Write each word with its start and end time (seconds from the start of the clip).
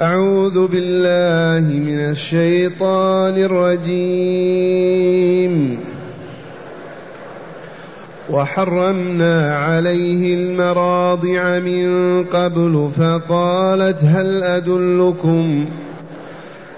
أعوذ 0.00 0.66
بالله 0.66 1.74
من 1.74 1.98
الشيطان 1.98 3.38
الرجيم. 3.38 4.66
وحرمنا 8.30 9.56
عليه 9.56 10.34
المراضع 10.34 11.58
من 11.58 12.24
قبل 12.24 12.90
فقالت 12.98 14.04
هل 14.04 14.42
أدلكم 14.42 15.66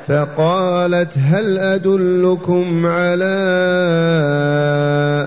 فقالت 0.09 1.19
هل 1.19 1.59
أدلكم 1.59 2.87
على 2.87 3.39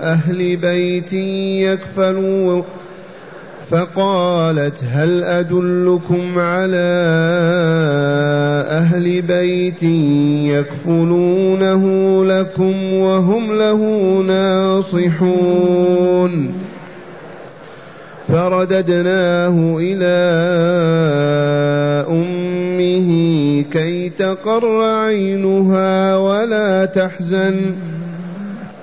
أهل 0.02 0.56
بيت 0.56 1.12
يكفلون؟ 1.12 2.64
فقالت 3.72 4.84
هل 4.92 5.24
أدلكم 5.24 6.38
على 6.38 6.92
أهل 8.68 9.22
بيت 9.22 9.82
يكفلونه 10.52 11.84
لكم 12.24 12.92
وهم 12.92 13.58
له 13.58 13.80
ناصحون؟ 14.82 16.52
فرددناه 18.28 19.76
إلى 19.80 20.16
أمه 22.10 23.10
كي 23.72 24.08
تقر 24.08 24.82
عينها 24.84 26.16
ولا 26.16 26.84
تحزن. 26.84 27.74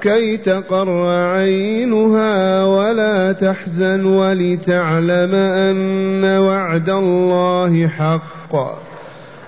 كي 0.01 0.37
تقر 0.37 1.07
عينها 1.09 2.63
ولا 2.63 3.31
تحزن 3.31 4.05
ولتعلم 4.05 5.35
أن 5.35 6.25
وعد 6.37 6.89
الله 6.89 7.87
حق 7.87 8.55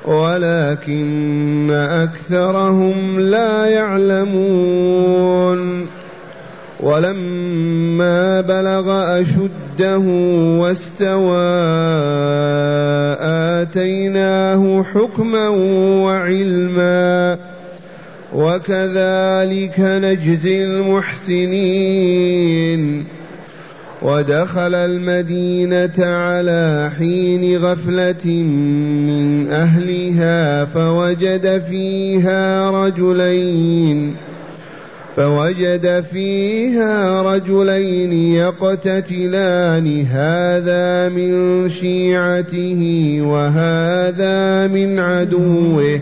ولكن 0.05 1.71
أكثرهم 1.71 3.19
لا 3.19 3.65
يعلمون 3.65 5.11
ولما 6.79 8.41
بلغ 8.41 9.19
أشده 9.21 9.97
واستوى 10.59 11.51
آتيناه 13.61 14.83
حكما 14.83 15.47
وعلما 16.03 17.37
وكذلك 18.35 19.79
نجزي 19.79 20.63
المحسنين. 20.63 22.41
ودخل 24.01 24.75
المدينة 24.75 25.99
على 25.99 26.91
حين 26.99 27.57
غفلة 27.57 28.25
من 29.07 29.51
أهلها 29.51 30.65
فوجد 30.65 31.61
فيها 31.69 32.71
رجلين. 32.71 34.15
فوجد 35.15 36.03
فيها 36.13 37.21
رجلين 37.21 38.13
يقتتلان. 38.13 40.05
هذا 40.11 41.09
من 41.09 41.69
شيعته 41.69 42.81
وهذا 43.21 44.67
من 44.67 44.99
عدوه. 44.99 45.99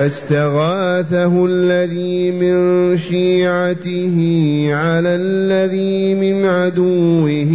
فاستغاثه 0.00 1.46
الذي 1.46 2.30
من 2.30 2.96
شيعته 2.96 4.16
على 4.70 5.08
الذي 5.08 6.14
من 6.14 6.46
عدوه 6.46 7.52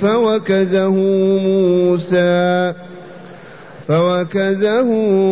فوكزه 0.00 0.94
موسى 1.38 2.72
فوكزه 3.88 4.88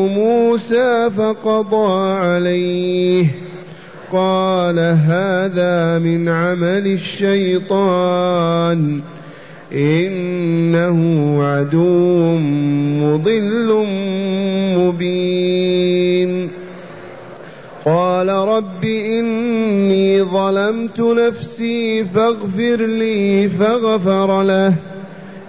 موسى 0.07 1.11
فقضى 1.17 2.13
عليه. 2.13 3.27
قال 4.13 4.79
هذا 4.79 5.99
من 5.99 6.29
عمل 6.29 6.87
الشيطان. 6.87 8.41
إنه 9.73 11.39
عدو 11.45 12.37
مضل 13.01 13.87
مبين. 14.79 16.49
قال 17.85 18.29
رب 18.29 18.85
إني 18.85 20.23
ظلمت 20.23 21.01
نفسي 21.01 22.05
فاغفر 22.05 22.77
لي 22.77 23.49
فغفر 23.49 24.43
له. 24.43 24.75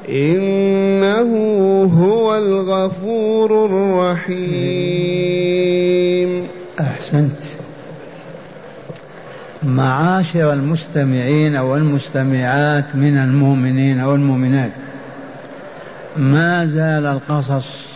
إنه 0.09 1.33
هو 2.03 2.37
الغفور 2.37 3.65
الرحيم. 3.65 4.37
أحسنت. 6.79 7.60
معاشر 9.75 10.53
المستمعين 10.53 11.55
والمستمعات 11.55 12.95
من 12.95 13.17
المؤمنين 13.17 14.01
والمؤمنات. 14.01 14.71
ما 16.17 16.65
زال 16.65 17.05
القصص 17.05 17.91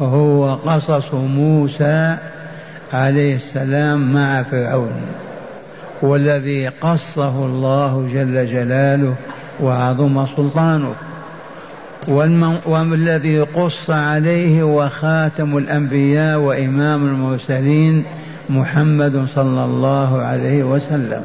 هو 0.00 0.54
قصص 0.54 1.14
موسى 1.14 2.16
عليه 2.92 3.36
السلام 3.36 4.12
مع 4.12 4.42
فرعون 4.42 4.92
والذي 6.02 6.68
قصه 6.68 7.46
الله 7.46 8.08
جل 8.14 8.46
جلاله 8.46 9.14
وعظم 9.60 10.26
سلطانه 10.36 10.94
والذي 12.66 13.40
قص 13.40 13.90
عليه 13.90 14.62
وخاتم 14.62 15.58
الأنبياء 15.58 16.38
وإمام 16.38 17.06
المرسلين 17.06 18.04
محمد 18.50 19.26
صلى 19.34 19.64
الله 19.64 20.20
عليه 20.22 20.62
وسلم. 20.62 21.22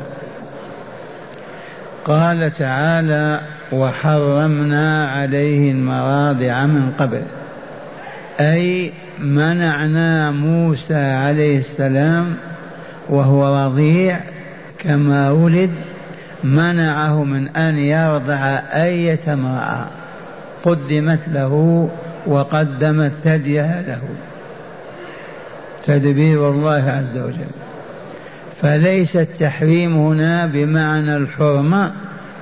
قال 2.06 2.52
تعالى 2.52 3.41
وحرمنا 3.72 5.08
عليه 5.08 5.72
المراضع 5.72 6.66
من 6.66 6.91
قبل. 7.00 7.22
أي 8.40 8.91
منعنا 9.19 10.31
موسى 10.31 10.96
عليه 10.96 11.58
السلام 11.58 12.35
وهو 13.09 13.66
رضيع 13.66 14.19
كما 14.80 15.31
ولد 15.31 15.72
منعه 16.44 17.24
من 17.24 17.47
أن 17.47 17.78
يرضع 17.78 18.59
أية 18.74 19.34
امرأة 19.34 19.85
قدمت 20.64 21.19
له 21.28 21.90
وقدمت 22.28 23.12
ثديها 23.24 23.81
له. 23.81 24.02
تدبير 25.88 26.50
الله 26.50 26.91
عز 26.91 27.18
وجل. 27.18 27.51
فليس 28.62 29.16
التحريم 29.16 29.97
هنا 29.97 30.46
بمعنى 30.46 31.18
الحرمة 31.18 31.91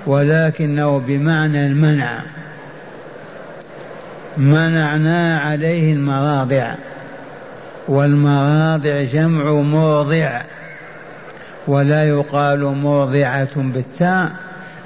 ولكنه 0.05 0.99
بمعنى 1.07 1.67
المنع. 1.67 2.19
منعنا 4.37 5.39
عليه 5.39 5.93
المراضع. 5.93 6.73
والمراضع 7.87 9.03
جمع 9.03 9.51
مرضع. 9.51 10.41
ولا 11.67 12.09
يقال 12.09 12.63
مرضعة 12.63 13.55
بالتاء 13.55 14.31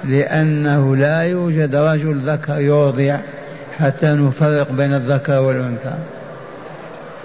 لأنه 0.04 0.96
لا 0.96 1.20
يوجد 1.20 1.76
رجل 1.76 2.20
ذكر 2.26 2.60
يرضع 2.60 3.16
حتى 3.78 4.06
نفرق 4.06 4.72
بين 4.72 4.94
الذكر 4.94 5.40
والأنثى. 5.40 5.94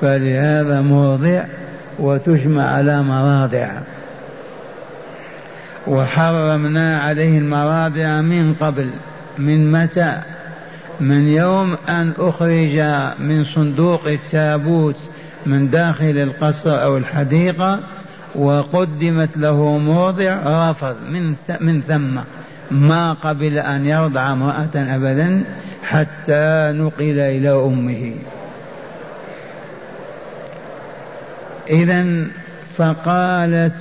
فلهذا 0.04 0.82
موضع 0.82 1.44
وتجمع 2.00 2.64
على 2.64 3.04
مراضع 3.04 3.80
وحرمنا 5.88 7.00
عليه 7.00 7.38
المراضع 7.38 8.22
من 8.22 8.54
قبل 8.62 8.90
من 9.38 9.72
متى؟ 9.72 10.22
من 11.00 11.28
يوم 11.28 11.76
أن 11.90 12.14
أخرج 12.20 12.80
من 13.20 13.44
صندوق 13.44 14.08
التابوت 14.08 14.96
من 15.46 15.70
داخل 15.70 16.18
القصر 16.18 16.84
أو 16.84 16.98
الحديقة 16.98 17.80
وقدمت 18.36 19.38
له 19.38 19.78
موضع 19.78 20.38
رفض 20.70 20.96
من 21.12 21.36
من 21.62 21.82
ثم. 21.82 22.20
ما 22.72 23.14
قبل 23.14 23.58
أن 23.58 23.86
يرضع 23.86 24.32
امرأة 24.32 24.76
أبدا 24.76 25.44
حتى 25.84 26.74
نقل 26.76 27.20
إلى 27.20 27.52
أمه. 27.52 28.14
إذا 31.70 32.26
فقالت 32.78 33.74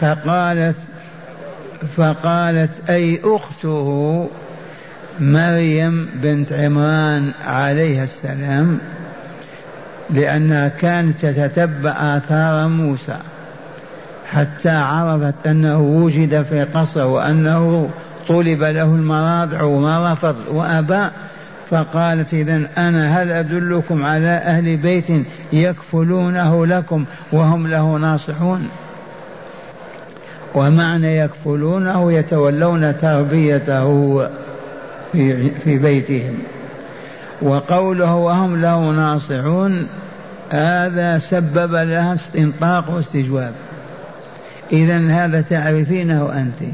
فقالت 0.00 0.76
فقالت 1.96 2.90
أي 2.90 3.20
أخته 3.24 4.28
مريم 5.20 6.08
بنت 6.14 6.52
عمران 6.52 7.32
عليها 7.44 8.04
السلام 8.04 8.78
لأنها 10.10 10.68
كانت 10.68 11.26
تتتبع 11.26 11.90
آثار 11.90 12.68
موسى 12.68 13.16
حتى 14.30 14.70
عرفت 14.70 15.34
أنه 15.46 15.80
وجد 15.80 16.42
في 16.42 16.64
قصر 16.64 17.06
وأنه 17.06 17.90
طلب 18.28 18.62
له 18.62 18.84
المراضع 18.84 19.62
وما 19.62 20.12
رفض 20.12 20.36
وأبى 20.48 21.08
فقالت 21.72 22.34
إذا 22.34 22.62
أنا 22.78 23.22
هل 23.22 23.32
أدلكم 23.32 24.04
على 24.04 24.28
أهل 24.28 24.76
بيت 24.76 25.04
يكفلونه 25.52 26.66
لكم 26.66 27.04
وهم 27.32 27.66
له 27.66 27.96
ناصحون؟ 27.96 28.68
ومعنى 30.54 31.16
يكفلونه 31.18 32.12
يتولون 32.12 32.96
تربيته 32.96 34.18
في, 35.12 35.50
في 35.50 35.78
بيتهم. 35.78 36.34
وقوله 37.42 38.14
وهم 38.14 38.60
له 38.60 38.90
ناصحون 38.90 39.86
هذا 40.50 41.18
سبب 41.18 41.74
لها 41.74 42.14
استنطاق 42.14 42.90
واستجواب. 42.90 43.52
إذا 44.72 44.98
هذا 45.10 45.40
تعرفينه 45.40 46.32
أنت 46.32 46.70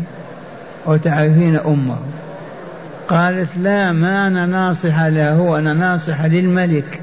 وتعرفين 0.87 1.57
أمه. 1.57 1.99
قالت 3.09 3.49
لا 3.57 3.93
ما 3.93 4.27
أنا 4.27 4.47
ناصحة 4.47 5.09
له 5.09 5.59
أنا 5.59 5.75
ناصحة 5.75 6.27
للملك. 6.27 7.01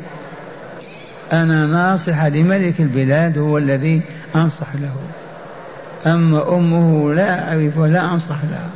أنا 1.34 1.66
ناصحة 1.66 2.30
لملك 2.30 2.80
البلاد 2.80 3.38
هو 3.38 3.58
الذي 3.58 4.02
أنصح 4.36 4.76
له. 4.76 4.94
أما 6.14 6.56
أمه 6.56 7.14
لا 7.14 7.50
أعرف 7.50 7.78
ولا 7.78 8.14
أنصح 8.14 8.38
لها 8.52 8.70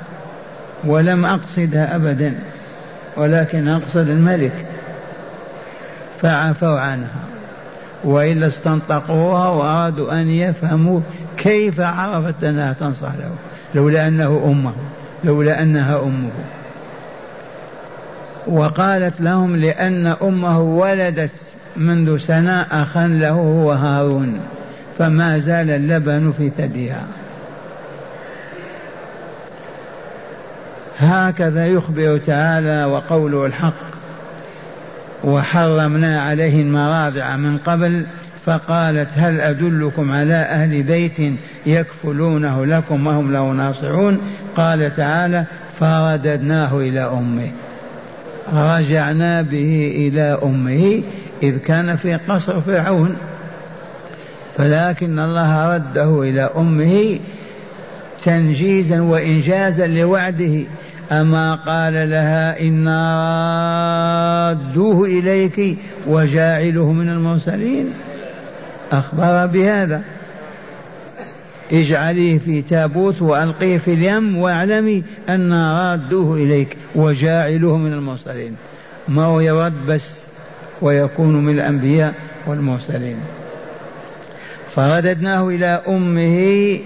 ولم 0.84 1.26
أقصدها 1.26 1.96
أبدا 1.96 2.34
ولكن 3.18 3.68
أقصد 3.68 4.10
الملك. 4.10 4.66
فعفوا 6.22 6.80
عنها. 6.80 7.24
وإلا 8.04 8.48
استنطقوها 8.48 9.50
وأرادوا 9.50 10.14
أن 10.14 10.30
يفهموا 10.30 11.00
كيف 11.38 11.80
عرفت 11.80 12.44
أنها 12.44 12.74
تنصح 12.74 13.14
له 13.20 13.32
لولا 13.76 14.08
أنه 14.08 14.42
أمه 14.46 14.74
لولا 15.24 15.64
أنها 15.64 16.00
أمه. 16.00 16.32
وقالت 18.50 19.22
لهم 19.22 19.56
لأن 19.56 20.16
أمه 20.22 20.60
ولدت 20.60 21.32
منذ 21.78 22.18
سنة 22.18 22.62
أخا 22.72 23.08
له 23.08 23.32
هو 23.32 23.72
هارون 23.72 24.40
فما 24.98 25.40
زال 25.40 25.70
اللبن 25.70 26.34
في 26.38 26.52
ثديها. 26.58 27.08
هكذا 31.00 31.68
يخبر 31.68 32.18
تعالى 32.18 32.86
وقوله 32.86 33.46
الحق 33.46 33.90
وحرمنا 35.24 36.22
عليه 36.22 36.62
المراضع 36.62 37.36
من 37.36 37.58
قبل 37.58 38.06
فقالت 38.46 39.10
هل 39.16 39.42
أدلكم 39.42 40.12
على 40.12 40.34
أهل 40.34 40.84
بيت 40.84 41.34
يكفلونه 41.66 42.66
لكم 42.66 43.08
وهم 43.08 43.34
له 43.34 43.52
ناصحون؟ 43.52 44.22
قال 44.56 44.96
تعالى 44.96 45.46
فرددناه 45.80 46.80
إلى 46.80 47.00
أمه. 47.00 47.52
رجعنا 48.54 49.42
به 49.42 49.92
إلى 49.96 50.40
أمه 50.44 51.02
إذ 51.44 51.58
كان 51.58 51.96
في 51.96 52.14
قصر 52.14 52.62
فرعون. 52.62 53.16
فلكن 54.58 55.20
الله 55.20 55.76
رده 55.76 56.22
إلى 56.24 56.50
أمه 56.58 57.20
تنجيزا 58.26 59.02
وإنجازا 59.02 59.88
لوعده. 59.88 60.62
أما 61.12 61.56
قال 61.56 62.10
لها 62.10 62.62
إنا 62.62 63.00
رادوه 64.50 65.06
إليك 65.06 65.78
وجاعله 66.08 66.92
من 66.92 67.10
المرسلين. 67.10 67.94
أخبر 68.92 69.46
بهذا. 69.46 70.02
اجعليه 71.72 72.38
في 72.38 72.62
تابوت 72.62 73.22
وألقيه 73.22 73.78
في 73.78 73.94
اليم 73.94 74.38
واعلمي 74.38 75.04
أن 75.30 75.54
رادوه 75.54 76.36
إليك 76.36 76.78
وجاعله 76.96 77.78
من 77.78 77.94
المرسلين. 77.94 78.56
ما 79.08 79.24
هو 79.24 79.40
يرد 79.40 79.86
بس 79.88 80.22
ويكون 80.82 81.46
من 81.46 81.54
الأنبياء 81.54 82.14
والمرسلين. 82.48 83.18
فرددناه 84.70 85.48
إلى 85.48 85.82
أمه 85.88 86.80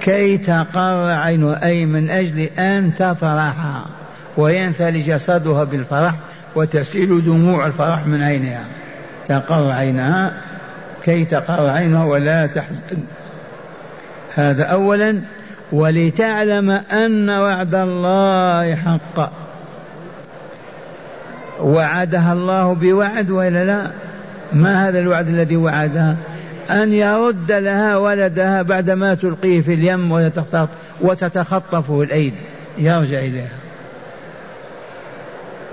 كي 0.00 0.38
تقر 0.38 1.10
عينه 1.10 1.52
أي 1.52 1.86
من 1.86 2.10
أجل 2.10 2.38
أن 2.58 2.92
تفرح 2.98 3.56
وينثلج 4.36 5.10
جسدها 5.10 5.64
بالفرح 5.64 6.14
وتسيل 6.54 7.24
دموع 7.24 7.66
الفرح 7.66 8.06
من 8.06 8.22
عينها. 8.22 8.64
تقر 9.28 9.70
عينها 9.70 10.32
كي 11.04 11.24
تقر 11.24 11.66
عينها 11.66 12.04
ولا 12.04 12.46
تحزن. 12.46 13.02
هذا 14.38 14.64
أولا 14.64 15.20
ولتعلم 15.72 16.70
أن 16.70 17.30
وعد 17.30 17.74
الله 17.74 18.74
حق. 18.74 19.32
وعدها 21.60 22.32
الله 22.32 22.74
بوعد 22.74 23.30
وإلا 23.30 23.64
لا؟ 23.64 23.90
ما 24.52 24.88
هذا 24.88 24.98
الوعد 24.98 25.28
الذي 25.28 25.56
وعدها؟ 25.56 26.16
أن 26.70 26.92
يرد 26.92 27.52
لها 27.52 27.96
ولدها 27.96 28.62
بعدما 28.62 29.14
تلقيه 29.14 29.60
في 29.60 29.74
اليم 29.74 30.30
وتتخطفه 31.00 32.02
الأيدي 32.02 32.36
يرجع 32.78 33.18
إليها. 33.18 33.58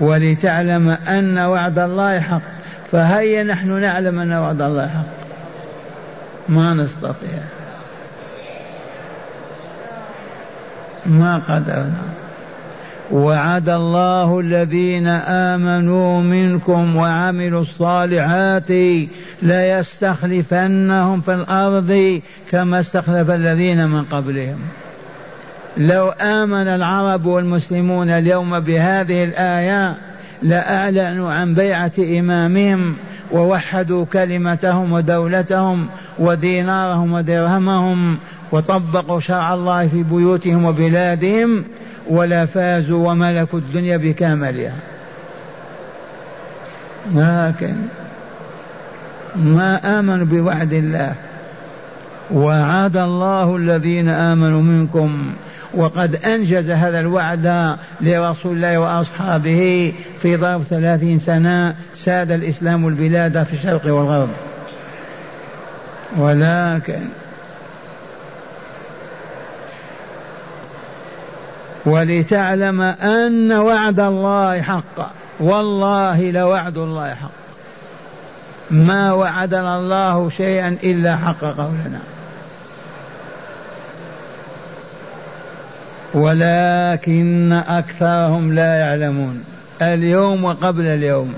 ولتعلم 0.00 0.88
أن 0.88 1.38
وعد 1.38 1.78
الله 1.78 2.20
حق. 2.20 2.42
فهيا 2.92 3.42
نحن 3.42 3.80
نعلم 3.80 4.18
أن 4.18 4.32
وعد 4.32 4.62
الله 4.62 4.86
حق. 4.86 5.16
ما 6.48 6.74
نستطيع. 6.74 7.38
ما 11.08 11.40
قدرنا 11.48 12.02
وعد 13.12 13.68
الله 13.68 14.40
الذين 14.40 15.06
آمنوا 15.06 16.22
منكم 16.22 16.96
وعملوا 16.96 17.60
الصالحات 17.60 18.70
ليستخلفنهم 19.42 21.20
في 21.20 21.34
الأرض 21.34 22.20
كما 22.50 22.80
استخلف 22.80 23.30
الذين 23.30 23.88
من 23.88 24.04
قبلهم. 24.04 24.58
لو 25.76 26.08
آمن 26.08 26.68
العرب 26.68 27.26
والمسلمون 27.26 28.10
اليوم 28.10 28.60
بهذه 28.60 29.24
الآية 29.24 29.94
لأعلنوا 30.42 31.32
عن 31.32 31.54
بيعة 31.54 31.92
إمامهم 31.98 32.96
ووحدوا 33.32 34.04
كلمتهم 34.04 34.92
ودولتهم 34.92 35.86
ودينارهم 36.18 37.12
ودرهمهم 37.12 38.18
وطبقوا 38.52 39.20
شرع 39.20 39.54
الله 39.54 39.88
في 39.88 40.02
بيوتهم 40.02 40.64
وبلادهم 40.64 41.64
ولا 42.10 42.46
فازوا 42.46 43.10
وملكوا 43.10 43.58
الدنيا 43.58 43.96
بكاملها. 43.96 44.76
لكن 47.14 47.74
ما 49.36 49.98
آمنوا 49.98 50.26
بوعد 50.26 50.72
الله 50.72 51.14
وعد 52.34 52.96
الله 52.96 53.56
الذين 53.56 54.08
آمنوا 54.08 54.62
منكم 54.62 55.32
وقد 55.74 56.14
أنجز 56.24 56.70
هذا 56.70 56.98
الوعد 56.98 57.76
لرسول 58.00 58.56
الله 58.56 58.78
وأصحابه 58.78 59.92
في 60.22 60.36
ظرف 60.36 60.62
ثلاثين 60.62 61.18
سنة 61.18 61.74
ساد 61.94 62.30
الإسلام 62.30 62.88
البلاد 62.88 63.42
في 63.42 63.52
الشرق 63.52 63.94
والغرب. 63.94 64.28
ولكن 66.16 67.00
ولتعلم 71.86 72.80
أن 72.80 73.52
وعد 73.52 74.00
الله 74.00 74.62
حق. 74.62 75.12
والله 75.40 76.30
لوعد 76.30 76.78
الله 76.78 77.14
حق. 77.14 77.30
ما 78.70 79.12
وعدنا 79.12 79.78
الله 79.78 80.30
شيئا 80.30 80.76
إلا 80.82 81.16
حققه 81.16 81.70
لنا 81.86 82.00
ولكن 86.14 87.52
أكثرهم 87.68 88.54
لا 88.54 88.74
يعلمون. 88.74 89.44
اليوم 89.82 90.44
وقبل 90.44 90.86
اليوم. 90.86 91.34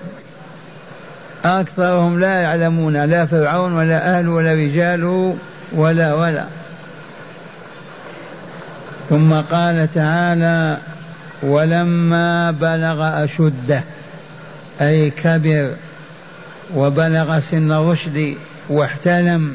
أكثرهم 1.45 2.21
لا 2.21 2.41
يعلمون. 2.41 3.05
لا 3.05 3.27
فرعون 3.27 3.73
ولا 3.73 4.19
أهل 4.19 4.29
ولا 4.29 4.53
رجاله 4.55 5.37
ولا 5.73 6.15
ولا. 6.15 6.45
ثم 9.09 9.35
قال 9.35 9.89
تعالى 9.95 10.79
ولما 11.43 12.51
بلغ 12.51 13.25
أشده 13.25 13.83
أي 14.81 15.11
كبر 15.11 15.71
وبلغ 16.75 17.41
سن 17.41 17.73
الرشد 17.73 18.35
واحتلم 18.69 19.55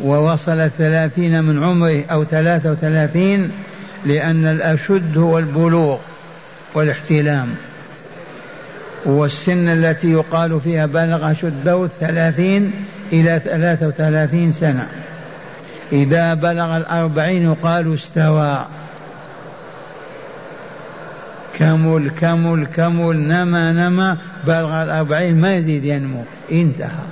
ووصل 0.00 0.60
الثلاثين 0.60 1.44
من 1.44 1.64
عمره 1.64 2.04
أو 2.10 2.24
ثلاثة 2.24 2.70
وثلاثين 2.70 3.50
لأن 4.06 4.46
الأشد 4.46 5.18
هو 5.18 5.38
البلوغ 5.38 5.98
والاحتلام. 6.74 7.48
والسن 9.04 9.68
التي 9.68 10.12
يقال 10.12 10.60
فيها 10.60 10.86
بلغ 10.86 11.32
شده 11.32 11.84
الثلاثين 11.84 12.72
إلى 13.12 13.40
ثلاثة 13.44 13.86
وثلاثين 13.86 14.52
سنة. 14.52 14.86
إذا 15.92 16.34
بلغ 16.34 16.76
الأربعين 16.76 17.42
يقال 17.42 17.94
استوى. 17.94 18.66
كمل 21.58 22.10
كمل 22.10 22.66
كمل 22.66 23.16
نما 23.16 23.72
نما 23.72 24.16
بلغ 24.46 24.82
الأربعين 24.82 25.40
ما 25.40 25.56
يزيد 25.56 25.84
ينمو. 25.84 26.24
انتهى. 26.52 27.04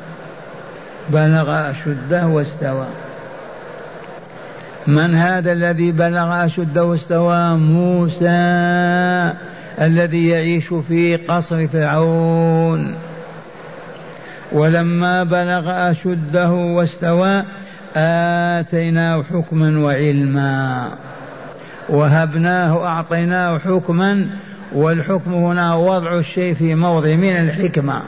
بلغ 1.11 1.71
أشده 1.71 2.27
واستوى. 2.27 2.87
من 4.87 5.15
هذا 5.15 5.53
الذي 5.53 5.93
بلغ 5.93 6.45
أشده 6.45 6.85
واستوى؟ 6.85 7.57
موسى 7.57 8.29
الذي 9.81 10.29
يعيش 10.29 10.75
في 10.89 11.17
قصر 11.17 11.67
فرعون. 11.69 12.95
ولما 14.53 15.25
بلغ 15.25 15.91
أشده 15.91 16.51
واستوى 16.51 17.43
آتيناه 17.97 19.23
حكما 19.23 19.79
وعلما. 19.79 20.89
وهبناه 21.89 22.87
أعطيناه 22.87 23.59
حكما 23.59 24.27
والحكم 24.73 25.35
هنا 25.35 25.75
وضع 25.75 26.19
الشيء 26.19 26.55
في 26.55 26.75
موضع 26.75 27.15
من 27.15 27.37
الحكمة. 27.37 28.03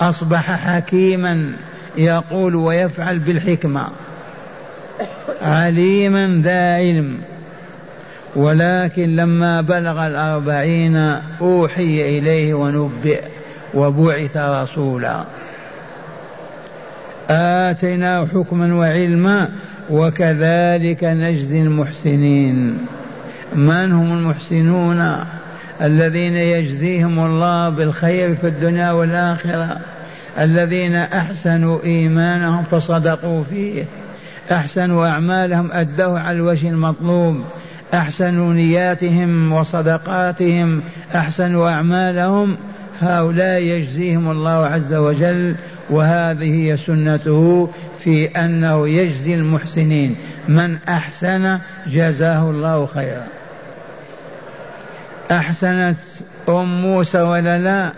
أصبح 0.00 0.50
حكيما 0.50 1.52
يقول 1.96 2.54
ويفعل 2.54 3.18
بالحكمة. 3.18 3.88
عليما 5.42 6.40
ذا 6.44 6.74
علم. 6.74 7.18
ولكن 8.36 9.16
لما 9.16 9.60
بلغ 9.60 10.06
الأربعين 10.06 10.96
أوحي 11.40 12.18
إليه 12.18 12.54
ونبئ 12.54 13.22
وبعث 13.74 14.36
رسولا. 14.36 15.24
آتيناه 17.30 18.26
حكما 18.26 18.74
وعلما 18.74 19.48
وكذلك 19.90 21.04
نجزي 21.04 21.62
المحسنين. 21.62 22.78
من 23.54 23.92
هم 23.92 24.12
المحسنون 24.18 25.16
الذين 25.82 26.34
يجزيهم 26.34 27.18
الله 27.26 27.68
بالخير 27.68 28.34
في 28.34 28.46
الدنيا 28.46 28.92
والآخرة؟ 28.92 29.76
الذين 30.38 30.94
أحسنوا 30.94 31.84
إيمانهم 31.84 32.64
فصدقوا 32.64 33.42
فيه. 33.50 33.84
أحسنوا 34.52 35.06
أعمالهم 35.06 35.68
أدوه 35.72 36.20
على 36.20 36.36
الوجه 36.36 36.68
المطلوب. 36.68 37.40
أحسنوا 37.94 38.54
نياتهم 38.54 39.52
وصدقاتهم. 39.52 40.80
أحسنوا 41.14 41.70
أعمالهم. 41.70 42.56
هؤلاء 43.00 43.62
يجزيهم 43.62 44.30
الله 44.30 44.66
عز 44.66 44.94
وجل 44.94 45.54
وهذه 45.90 46.64
هي 46.64 46.76
سنته 46.76 47.68
في 47.98 48.26
أنه 48.26 48.88
يجزي 48.88 49.34
المحسنين. 49.34 50.16
من 50.48 50.76
أحسن 50.88 51.58
جزاه 51.86 52.50
الله 52.50 52.86
خيرا. 52.86 53.26
أحسنت 55.32 55.96
أم 56.48 56.82
موسى 56.82 57.20
ولا 57.20 57.58
لا؟ 57.58 57.92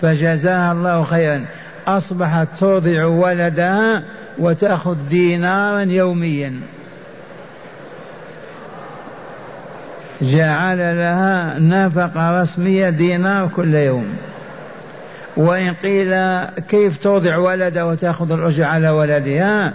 فجزاها 0.00 0.72
الله 0.72 1.02
خيرا. 1.02 1.44
أصبحت 1.88 2.48
ترضع 2.60 3.04
ولدها 3.04 4.02
وتأخذ 4.38 4.96
دينارا 5.08 5.80
يوميا. 5.80 6.52
جعل 10.22 10.78
لها 10.78 11.58
نفقة 11.58 12.42
رسمية 12.42 12.90
دينار 12.90 13.48
كل 13.48 13.74
يوم. 13.74 14.06
وإن 15.36 15.74
قيل 15.74 16.14
كيف 16.68 17.02
ترضع 17.02 17.36
ولدها 17.36 17.84
وتأخذ 17.84 18.32
الأجر 18.32 18.64
على 18.64 18.88
ولدها؟ 18.88 19.74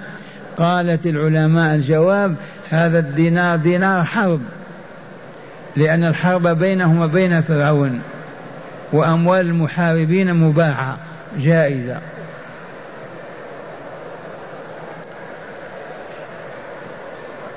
قالت 0.57 1.05
العلماء 1.05 1.75
الجواب 1.75 2.35
هذا 2.69 2.99
الدينار 2.99 3.57
دينار 3.57 4.03
حرب. 4.03 4.41
لأن 5.75 6.03
الحرب 6.03 6.47
بينهم 6.47 7.01
وبين 7.01 7.41
فرعون 7.41 8.01
وأموال 8.93 9.45
المحاربين 9.45 10.33
مباحة 10.33 10.97
جائزة. 11.39 11.97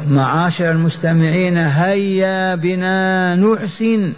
معاشر 0.06 0.70
المستمعين 0.70 1.56
هيا 1.56 2.54
بنا 2.54 3.34
نحسن. 3.34 4.12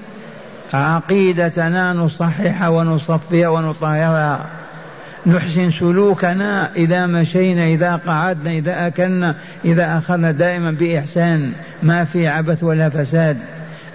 عقيدتنا 0.75 1.93
نصحح 1.93 2.69
ونصفيها 2.69 3.49
ونطهرها 3.49 4.47
نحسن 5.27 5.71
سلوكنا 5.71 6.71
إذا 6.77 7.07
مشينا 7.07 7.67
إذا 7.67 7.97
قعدنا 7.97 8.51
إذا 8.51 8.87
أكلنا 8.87 9.35
إذا 9.65 9.99
أخذنا 9.99 10.31
دائما 10.31 10.71
بإحسان. 10.71 11.53
ما 11.83 12.05
في 12.05 12.29
عبث 12.29 12.65
ولا 12.65 12.89
فساد. 12.89 13.37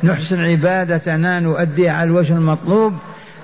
نحسن 0.04 0.44
عبادتنا 0.44 1.40
نؤدي 1.40 1.90
على 1.90 2.10
الوجه 2.10 2.34
المطلوب 2.34 2.94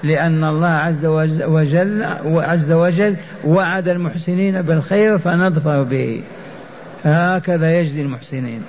لأن 0.03 0.43
الله 0.43 0.67
عز 0.67 1.05
وجل 1.45 2.05
وعز 2.25 2.71
وجل 2.71 3.15
وعد 3.45 3.87
المحسنين 3.87 4.61
بالخير 4.61 5.17
فنظفر 5.17 5.83
به. 5.83 6.21
هكذا 7.05 7.79
يجزي 7.79 8.01
المحسنين 8.01 8.61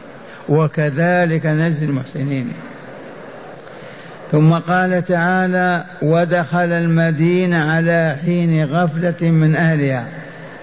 وكذلك 0.48 1.46
نجزي 1.46 1.86
المحسنين. 1.86 2.52
ثم 4.32 4.52
قال 4.54 5.04
تعالى 5.04 5.84
ودخل 6.02 6.72
المدينة 6.72 7.72
على 7.72 8.16
حين 8.24 8.64
غفلة 8.64 9.30
من 9.30 9.56
أهلها. 9.56 10.06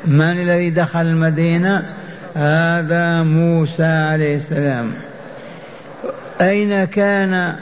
من 0.05 0.22
الذي 0.22 0.70
دخل 0.70 1.01
المدينة؟ 1.01 1.84
هذا 2.36 3.24
موسى 3.24 3.84
عليه 3.84 4.36
السلام. 4.36 4.91
أين 6.41 6.84
كان 6.84 7.55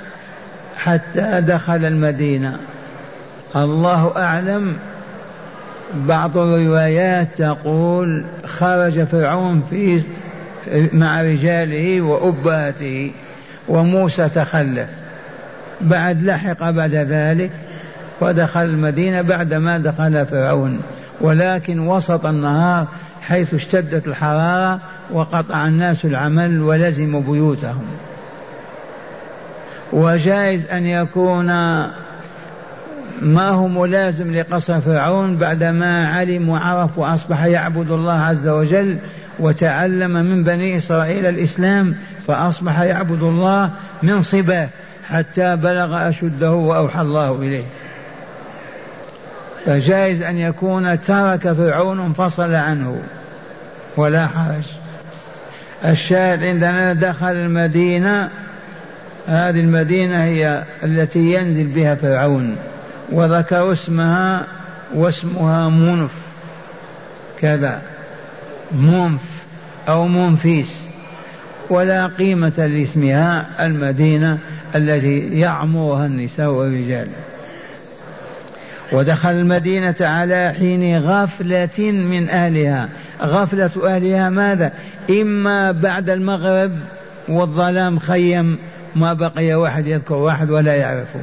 حتى 0.75 1.41
دخل 1.41 1.85
المدينة؟ 1.85 2.57
الله 3.55 4.13
أعلم. 4.17 4.75
بعض 5.95 6.37
الروايات 6.37 7.27
تقول 7.37 8.23
خرج 8.45 9.03
فرعون 9.03 9.63
في 9.69 10.01
مع 10.93 11.21
رجاله 11.21 12.01
وأباته 12.01 13.11
وموسى 13.67 14.29
تخلف. 14.29 15.00
بعد 15.83 16.23
لحق 16.23 16.69
بعد 16.69 16.93
ذلك 16.93 17.51
ودخل 18.21 18.65
المدينة 18.65 19.21
بعدما 19.21 19.77
دخل 19.77 20.25
فرعون. 20.25 20.79
ولكن 21.21 21.79
وسط 21.79 22.25
النهار 22.25 22.87
حيث 23.21 23.53
اشتدت 23.53 24.07
الحرارة 24.07 24.79
وقطع 25.11 25.67
الناس 25.67 26.05
العمل 26.05 26.61
ولزموا 26.61 27.21
بيوتهم. 27.21 27.85
وجائز 29.93 30.65
أن 30.71 30.85
يكون 30.85 31.45
ما 33.21 33.49
هو 33.49 33.67
ملازم 33.67 34.35
لقصر 34.35 34.81
فرعون 34.81 35.37
بعدما 35.37 36.07
علم 36.07 36.49
وعرف 36.49 36.97
وأصبح 36.97 37.43
يعبد 37.43 37.91
الله 37.91 38.13
عز 38.13 38.47
وجل 38.47 38.97
وتعلم 39.39 40.11
من 40.11 40.43
بني 40.43 40.77
إسرائيل 40.77 41.25
الإسلام 41.25 41.95
فأصبح 42.27 42.79
يعبد 42.79 43.23
الله 43.23 43.71
من 44.03 44.23
صباه 44.23 44.69
حتى 45.03 45.55
بلغ 45.55 46.09
أشده 46.09 46.51
وأوحى 46.51 47.01
الله 47.01 47.35
إليه. 47.41 47.63
فجائز 49.65 50.21
أن 50.21 50.37
يكون 50.37 51.01
ترك 51.01 51.53
فرعون 51.53 51.99
انفصل 51.99 52.53
عنه. 52.53 53.01
ولا 53.97 54.27
حرج. 54.27 54.63
الشاهد 55.85 56.43
عندنا 56.43 56.93
دخل 56.93 57.31
المدينة. 57.31 58.29
هذه 59.27 59.59
المدينة 59.59 60.23
هي 60.23 60.63
التي 60.83 61.33
ينزل 61.33 61.63
بها 61.63 61.95
فرعون. 61.95 62.55
وذكروا 63.11 63.71
اسمها 63.71 64.47
واسمها 64.93 65.69
منف 65.69 66.11
كذا. 67.41 67.81
منف 68.71 69.21
أو 69.89 70.07
منفيس 70.07 70.81
ولا 71.69 72.07
قيمة 72.07 72.53
لاسمها 72.57 73.45
المدينة. 73.59 74.37
التي 74.75 75.39
يعمرها 75.39 76.05
النساء 76.05 76.49
والرجال. 76.49 77.07
ودخل 78.91 79.31
المدينة 79.31 79.95
على 80.01 80.53
حين 80.59 80.99
غفلة 80.99 81.91
من 81.91 82.29
أهلها. 82.29 82.89
غفلة 83.21 83.95
أهلها 83.95 84.29
ماذا؟ 84.29 84.71
إما 85.09 85.71
بعد 85.71 86.09
المغرب 86.09 86.71
والظلام 87.27 87.99
خيم 87.99 88.57
ما 88.95 89.13
بقي 89.13 89.53
واحد 89.53 89.87
يذكر 89.87 90.15
واحد 90.15 90.49
ولا 90.49 90.75
يعرفه. 90.75 91.19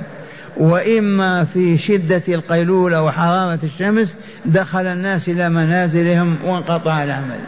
وإما 0.56 1.44
في 1.44 1.78
شدة 1.78 2.22
القيلولة 2.28 3.02
وحرارة 3.02 3.58
الشمس 3.62 4.18
دخل 4.44 4.86
الناس 4.86 5.28
إلى 5.28 5.48
منازلهم 5.48 6.36
وانقطع 6.44 7.04
العمل. 7.04 7.40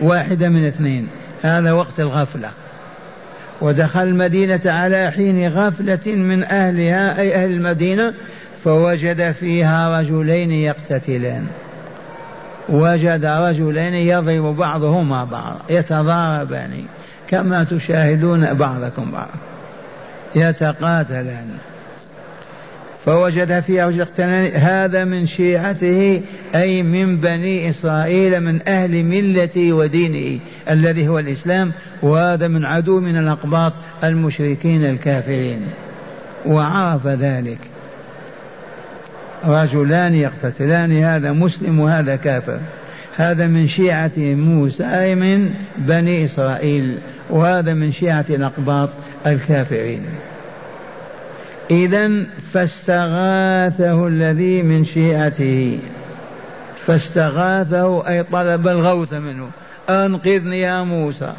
واحدة 0.00 0.48
من 0.48 0.66
اثنين. 0.66 1.08
هذا 1.42 1.72
وقت 1.72 2.00
الغفلة. 2.00 2.50
ودخل 3.60 4.02
المدينة 4.02 4.60
على 4.66 5.10
حين 5.10 5.48
غفلة 5.48 6.06
من 6.06 6.44
أهلها 6.44 7.20
أي 7.20 7.34
أهل 7.34 7.50
المدينة 7.50 8.14
فوجد 8.64 9.32
فيها 9.32 10.00
رجلين 10.00 10.50
يقتتلان. 10.50 11.46
وجد 12.68 13.24
رجلين 13.24 13.94
يضرب 13.94 14.56
بعضهما 14.56 15.24
بعض 15.24 15.56
يتضاربان 15.70 16.84
كما 17.28 17.64
تشاهدون 17.64 18.54
بعضكم 18.54 19.10
بعض 19.10 19.28
يتقاتلان. 20.34 21.48
فوجد 23.04 23.60
فيها 23.60 24.02
اقتناني 24.02 24.48
هذا 24.48 25.04
من 25.04 25.26
شيعته 25.26 26.22
أي 26.54 26.82
من 26.82 27.16
بني 27.16 27.70
إسرائيل 27.70 28.40
من 28.40 28.60
أهل 28.68 29.04
ملته 29.04 29.72
ودينه 29.72 30.40
الذي 30.70 31.08
هو 31.08 31.18
الإسلام 31.18 31.72
وهذا 32.02 32.48
من 32.48 32.64
عدو 32.64 33.00
من 33.00 33.16
الأقباط 33.16 33.72
المشركين 34.04 34.84
الكافرين. 34.84 35.60
وعرف 36.46 37.06
ذلك. 37.06 37.58
رجلان 39.44 40.14
يقتتلان 40.14 40.96
هذا 40.96 41.32
مسلم 41.32 41.80
وهذا 41.80 42.16
كافر. 42.16 42.58
هذا 43.16 43.46
من 43.46 43.66
شيعة 43.66 44.12
موسى 44.18 44.84
أي 44.84 45.14
من 45.14 45.54
بني 45.78 46.24
إسرائيل 46.24 46.98
وهذا 47.30 47.74
من 47.74 47.92
شيعة 47.92 48.24
الأقباط 48.30 48.90
الكافرين. 49.26 50.02
إذا 51.70 52.10
فاستغاثه 52.52 54.06
الذي 54.06 54.62
من 54.62 54.84
شيعته. 54.84 55.78
فاستغاثه 56.86 58.08
أي 58.08 58.22
طلب 58.22 58.68
الغوث 58.68 59.12
منه. 59.12 59.50
أنقذني 59.90 60.60
يا 60.60 60.82
موسى. 60.82 61.32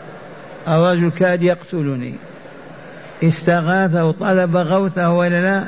الرجل 0.67 1.11
كاد 1.11 1.43
يقتلني. 1.43 2.13
استغاثه 3.23 4.11
طلب 4.11 4.57
غوثه 4.57 5.09
ولا 5.09 5.41
لا؟ 5.41 5.63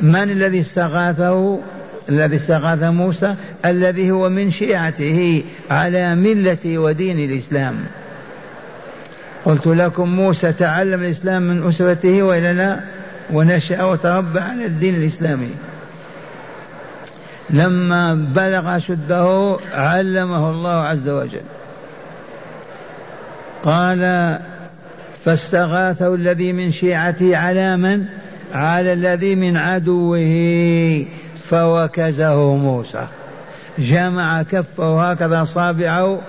من 0.00 0.30
الذي 0.30 0.60
استغاثه؟ 0.60 1.60
الذي 2.08 2.36
استغاث 2.36 2.82
موسى 2.82 3.34
الذي 3.64 4.10
هو 4.10 4.28
من 4.28 4.50
شيعته 4.50 5.44
على 5.70 6.14
ملة 6.14 6.78
ودين 6.78 7.18
الإسلام. 7.18 7.76
قلت 9.44 9.66
لكم 9.66 10.08
موسى 10.08 10.52
تعلم 10.52 11.02
الإسلام 11.02 11.42
من 11.42 11.68
أسرته 11.68 12.22
وإلا 12.22 12.52
لا؟ 12.52 12.80
ونشأ 13.32 13.84
وتربى 13.84 14.40
على 14.40 14.66
الدين 14.66 14.94
الإسلامي. 14.94 15.50
لما 17.50 18.14
بلغ 18.14 18.78
شده 18.78 19.56
علمه 19.74 20.50
الله 20.50 20.70
عز 20.70 21.08
وجل. 21.08 21.42
قال 23.64 24.38
فاستغاثه 25.24 26.14
الذي 26.14 26.52
من 26.52 26.72
شيعته 26.72 27.36
على 27.36 27.76
من؟ 27.76 28.04
على 28.54 28.92
الذي 28.92 29.34
من 29.34 29.56
عدوه. 29.56 31.04
فوكزه 31.50 32.56
موسى. 32.56 33.06
جمع 33.78 34.42
كفه 34.42 35.10
هكذا 35.10 35.44
صابعه 35.44 36.20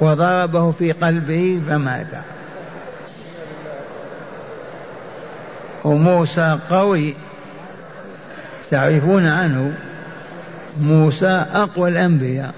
وضربه 0.00 0.70
في 0.70 0.92
قلبه 0.92 1.60
فمات. 1.68 2.06
وموسى 5.84 6.58
قوي. 6.70 7.14
تعرفون 8.70 9.26
عنه؟ 9.26 9.72
موسى 10.80 11.46
أقوى 11.52 11.88
الأنبياء. 11.90 12.54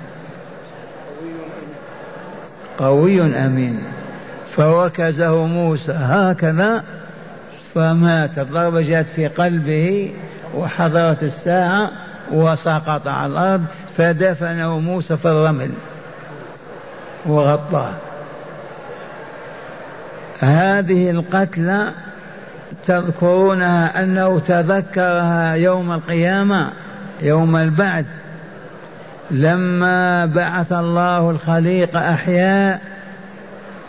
قوي 2.78 3.22
أمين. 3.22 3.82
فوكزه 4.56 5.46
موسى 5.46 5.92
هكذا 5.92 6.84
فمات 7.74 8.38
الضربة 8.38 8.80
جاءت 8.80 9.06
في 9.06 9.26
قلبه 9.26 10.12
وحضرت 10.54 11.22
الساعة 11.22 11.90
وسقط 12.32 13.06
على 13.06 13.32
الأرض 13.32 13.64
فدفنه 13.96 14.78
موسى 14.78 15.16
في 15.16 15.28
الرمل 15.28 15.70
وغطاه. 17.26 17.94
هذه 20.40 21.10
القتلى 21.10 21.92
تذكرونها 22.86 24.02
أنه 24.02 24.38
تذكرها 24.38 25.54
يوم 25.54 25.92
القيامة 25.92 26.70
يوم 27.22 27.56
البعث. 27.56 28.04
لما 29.30 30.26
بعث 30.26 30.72
الله 30.72 31.30
الخليق 31.30 31.96
أحياء 31.96 32.80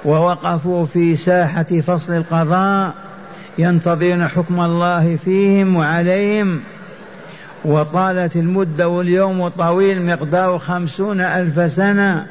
ووقفوا 0.05 0.85
في 0.85 1.15
ساحة 1.15 1.63
فصل 1.63 2.13
القضاء 2.13 2.93
ينتظرون 3.57 4.27
حكم 4.27 4.61
الله 4.61 5.15
فيهم 5.15 5.75
وعليهم. 5.75 6.59
وطالت 7.65 8.35
المدة 8.35 8.89
واليوم 8.89 9.47
طويل 9.47 10.05
مقدار 10.05 10.59
خمسون 10.59 11.21
ألف 11.21 11.71
سنة. 11.71 12.25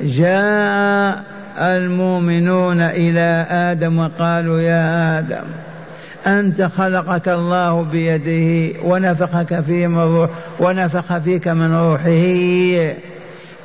جاء 0.00 1.22
المؤمنون 1.58 2.80
إلى 2.80 3.46
آدم 3.50 3.98
وقالوا 3.98 4.60
يا 4.60 5.18
آدم 5.18 5.44
أنت 6.26 6.62
خلقك 6.62 7.28
الله 7.28 7.82
بيده 7.82 8.78
ونفخك 8.84 9.60
فيه 9.60 9.86
من 9.86 9.98
روح 9.98 10.30
ونفخ 10.60 11.18
فيك 11.18 11.48
من 11.48 11.74
روحه. 11.74 12.94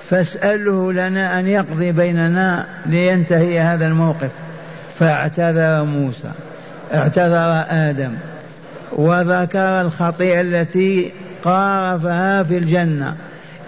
فاسأله 0.10 0.94
لنا 0.94 1.40
أن 1.40 1.48
يقضي 1.48 1.92
بيننا 1.92 2.66
لينتهي 2.86 3.60
هذا 3.60 3.86
الموقف. 3.86 4.32
فاعتذر 5.00 5.84
موسى 5.84 6.32
اعتذر 6.94 7.66
آدم 7.70 8.12
وذكر 8.92 9.82
الخطيئة 9.82 10.42
التي 10.42 11.12
قارفها 11.44 12.44
في 12.44 12.58
الجنة. 12.58 13.16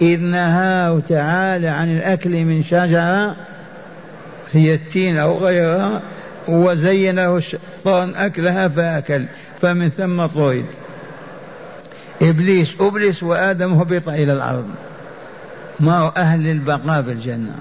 إذ 0.02 0.20
نهاه 0.20 1.00
تعالى 1.08 1.68
عن 1.68 1.96
الأكل 1.96 2.44
من 2.44 2.62
شجرة 2.62 3.36
هي 4.52 4.74
التين 4.74 5.18
أو 5.18 5.38
غيرها 5.38 6.02
وزينه 6.48 7.36
الشيطان 7.36 8.14
أكلها 8.16 8.68
فأكل 8.68 9.24
فمن 9.60 9.88
ثم 9.88 10.26
طرد 10.26 10.64
إبليس 12.22 12.76
أبلس 12.80 13.22
وآدم 13.22 13.72
هبط 13.72 14.08
إلى 14.08 14.32
الأرض. 14.32 14.66
ما 15.80 16.12
أهل 16.16 16.50
البقاء 16.50 17.02
في 17.02 17.12
الجنة 17.12 17.54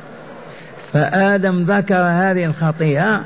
فآدم 0.94 1.64
ذكر 1.64 1.96
هذه 1.96 2.46
الخطيئة 2.46 3.22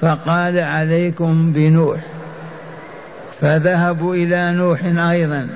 فقال 0.00 0.58
عليكم 0.58 1.52
بنوح. 1.52 2.00
فذهبوا 3.40 4.14
إلى 4.14 4.52
نوح 4.52 4.84
أيضا 4.84 5.48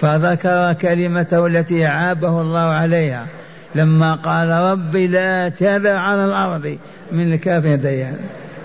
فذكر 0.00 0.72
كلمته 0.72 1.46
التي 1.46 1.86
عابه 1.86 2.40
الله 2.40 2.60
عليها. 2.60 3.26
لما 3.74 4.14
قال 4.14 4.48
رب 4.48 4.96
لا 4.96 5.48
تذر 5.48 5.96
على 5.96 6.24
الأرض 6.24 6.78
من 7.12 7.32
الكافر 7.32 7.74
ديان 7.74 8.16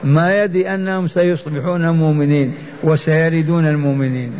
ما 0.03 0.43
يدري 0.43 0.73
أنهم 0.73 1.07
سيصبحون 1.07 1.89
مؤمنين 1.89 2.53
وسيردون 2.83 3.65
المؤمنين. 3.67 4.31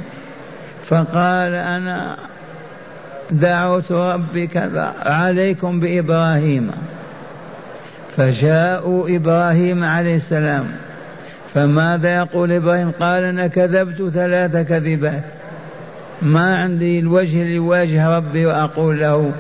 فقال 0.85 1.53
أنا 1.53 2.17
دعوت 3.31 3.91
ربي 3.91 4.47
كذا 4.47 4.93
عليكم 5.05 5.79
بإبراهيم. 5.79 6.71
فجاءوا 8.17 9.15
إبراهيم 9.15 9.83
عليه 9.83 10.15
السلام. 10.15 10.65
فماذا 11.53 12.15
يقول 12.15 12.51
إبراهيم؟ 12.51 12.91
قال 12.99 13.23
أنا 13.23 13.47
كذبت 13.47 14.09
ثلاث 14.13 14.67
كذبات. 14.67 15.23
ما 16.21 16.57
عندي 16.57 16.99
الوجه 16.99 17.55
لواجه 17.55 18.17
ربي 18.17 18.45
وأقول 18.45 18.99
له 18.99 19.31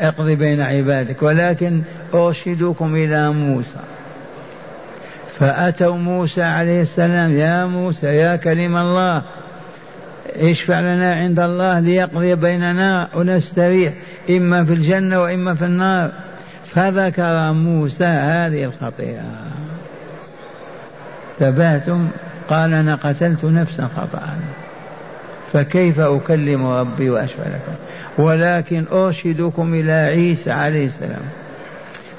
اقضي 0.00 0.34
بين 0.34 0.60
عبادك 0.60 1.22
ولكن 1.22 1.82
أرشدكم 2.14 2.94
إلى 2.94 3.30
موسى. 3.30 3.80
فأتوا 5.40 5.96
موسى 5.96 6.42
عليه 6.42 6.82
السلام 6.82 7.36
يا 7.36 7.64
موسى 7.64 8.06
يا 8.06 8.36
كلم 8.36 8.76
الله 8.76 9.22
اشفع 10.36 10.80
لنا 10.80 11.14
عند 11.14 11.40
الله 11.40 11.80
ليقضي 11.80 12.34
بيننا 12.34 13.08
ونستريح 13.14 13.92
إما 14.30 14.64
في 14.64 14.72
الجنة 14.72 15.22
وإما 15.22 15.54
في 15.54 15.64
النار. 15.64 16.10
فذكر 16.74 17.52
موسى 17.52 18.04
هذه 18.04 18.64
الخطيئة. 18.64 19.22
تبعتم 21.38 22.08
قال 22.48 22.74
أنا 22.74 22.94
قتلت 22.94 23.44
نفسا 23.44 23.88
خطأ 23.96 24.38
فكيف 25.52 26.00
أكلم 26.00 26.66
ربي 26.66 27.10
وأشفع 27.10 27.42
لكم 27.46 27.72
ولكن 28.18 28.84
أرشدكم 28.92 29.74
إلى 29.74 29.92
عيسى 29.92 30.50
عليه 30.50 30.86
السلام. 30.86 31.22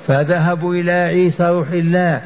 فذهبوا 0.08 0.74
إلى 0.74 0.92
عيسى 0.92 1.44
روح 1.44 1.72
الله 1.72 2.22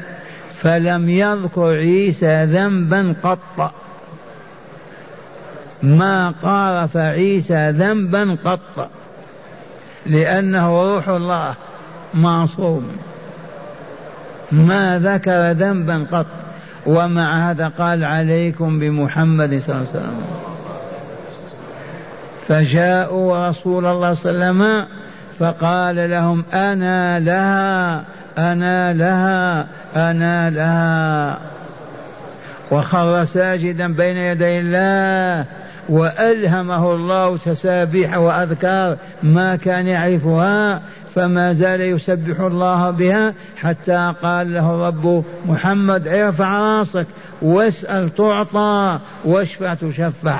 فلم 0.62 1.08
يذكر 1.08 1.74
عيسى 1.74 2.44
ذنبا 2.44 3.14
قط. 3.22 3.72
ما 5.82 6.34
قارف 6.42 6.96
عيسى 6.96 7.70
ذنبا 7.70 8.36
قط. 8.44 8.90
لأنه 10.06 10.94
روح 10.94 11.08
الله 11.08 11.54
معصوم. 12.14 12.96
ما 14.52 14.98
ذكر 14.98 15.52
ذنبا 15.52 16.06
قط. 16.12 16.26
ومع 16.86 17.50
هذا 17.50 17.68
قال 17.78 18.04
عليكم 18.04 18.78
بمحمد 18.78 19.60
صلى 19.60 19.76
الله 19.76 19.88
عليه 19.88 19.98
وسلم. 19.98 20.22
فجاءوا 22.48 23.48
رسول 23.48 23.86
الله 23.86 24.14
صلى 24.14 24.30
الله 24.30 24.44
عليه 24.44 24.54
وسلم 24.54 24.86
فقال 25.38 26.10
لهم 26.10 26.44
أنا 26.52 27.20
لها؟ 27.20 28.04
أنا 28.38 28.92
لها 28.92 29.66
أنا 29.96 30.50
لها. 30.50 31.38
وخر 32.70 33.24
ساجدا 33.24 33.92
بين 33.92 34.16
يدي 34.16 34.58
الله 34.60 35.44
وألهمه 35.88 36.94
الله 36.94 37.36
تسابيح 37.36 38.18
وأذكار 38.18 38.96
ما 39.22 39.56
كان 39.56 39.86
يعرفها 39.86 40.82
فما 41.14 41.52
زال 41.52 41.80
يسبح 41.80 42.40
الله 42.40 42.90
بها 42.90 43.34
حتى 43.56 44.14
قال 44.22 44.54
له 44.54 44.74
الرب 44.74 45.24
محمد 45.46 46.08
ارفع 46.08 46.58
راسك 46.58 47.06
واسأل 47.42 48.14
تعطى 48.14 48.98
واشفع 49.24 49.74
تشفع. 49.74 50.38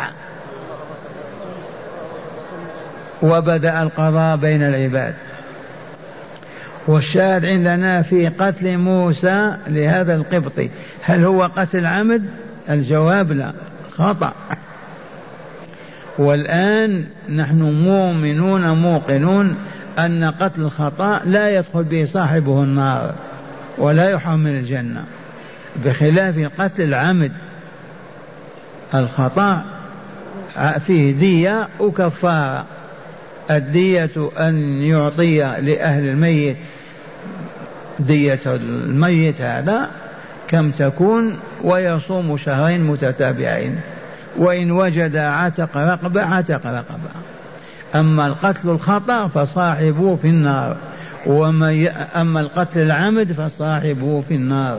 وبدأ 3.23 3.83
القضاء 3.83 4.37
بين 4.37 4.63
العباد. 4.63 5.15
والشاهد 6.87 7.45
عندنا 7.45 8.03
في 8.03 8.29
قتل 8.29 8.79
موسى 8.79 9.57
لهذا 9.67 10.15
القبطي. 10.15 10.71
هل 11.03 11.25
هو 11.25 11.51
قتل 11.57 11.87
عمد 11.87 12.25
الجواب 12.71 13.33
لا. 13.33 13.53
خطأ. 13.91 14.33
والآن 16.19 17.05
نحن 17.29 17.63
مؤمنون 17.63 18.71
موقنون 18.71 19.57
أن 19.99 20.25
قتل 20.25 20.63
الخطأ 20.63 21.21
لا 21.25 21.57
يدخل 21.57 21.85
به 21.85 22.05
صاحبه 22.05 22.63
النار 22.63 23.15
ولا 23.79 24.11
يحرم 24.11 24.39
من 24.39 24.51
الجنة. 24.51 25.05
بخلاف 25.85 26.51
قتل 26.59 26.83
العمد 26.83 27.33
الخطأ 28.95 29.65
فيه 30.87 31.13
دية 31.13 31.69
وكفارة. 31.81 32.65
الدية 33.51 34.31
أن 34.41 34.83
يعطي 34.83 35.39
لأهل 35.39 36.05
الميت 36.05 36.57
دية 38.01 38.41
الميت 38.47 39.41
هذا 39.41 39.89
كم 40.49 40.71
تكون 40.71 41.37
ويصوم 41.65 42.37
شهرين 42.37 42.81
متتابعين. 42.81 43.77
وإن 44.39 44.71
وجد 44.71 45.17
عتق 45.17 45.77
رقبة 45.77 46.23
عتق 46.23 46.67
رقبة. 46.67 47.11
أما 47.97 48.27
القتل 48.27 48.69
الخطأ 48.69 49.29
فصاحبه 49.29 50.17
في 50.17 50.29
النار. 50.29 50.77
ومن 51.27 51.89
أما 52.17 52.41
القتل 52.41 52.81
العمد 52.81 53.33
فصاحبه 53.33 54.21
في 54.29 54.35
النار. 54.35 54.79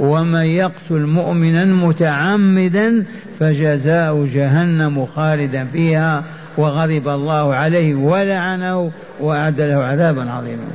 ومن 0.00 0.44
يقتل 0.44 1.06
مؤمنا 1.06 1.64
متعمدا 1.64 3.06
فجزاء 3.40 4.24
جهنم 4.24 5.06
خالدا 5.06 5.66
فيها 5.72 6.24
وغضب 6.56 7.08
الله 7.08 7.54
عليه 7.54 7.94
ولعنه 7.94 8.90
وأعد 9.20 9.60
له 9.60 9.84
عذابا 9.84 10.30
عظيما. 10.30 10.66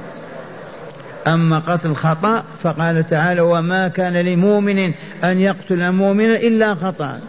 أما 1.28 1.60
قتل 1.60 1.96
خطأ 1.96 2.44
فقال 2.64 3.08
تعالى 3.08 3.42
وما 3.42 3.88
كان 3.88 4.14
لمؤمن 4.14 4.94
أن 5.24 5.40
يقتل 5.40 5.92
مؤمنا 5.92 6.36
إلا 6.36 6.76
خطأ. 6.76 7.20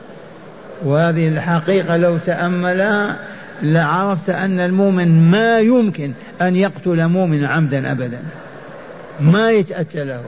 وهذه 0.84 1.28
الحقيقة 1.28 1.96
لو 1.96 2.16
تأملها 2.16 3.18
لعرفت 3.62 4.30
أن 4.30 4.60
المؤمن 4.60 5.30
ما 5.30 5.60
يمكن 5.60 6.12
أن 6.42 6.56
يقتل 6.56 7.06
مؤمنا 7.06 7.48
عمدا 7.48 7.92
أبدا. 7.92 8.18
ما 9.20 9.50
يتأتى 9.50 10.04
له 10.04 10.22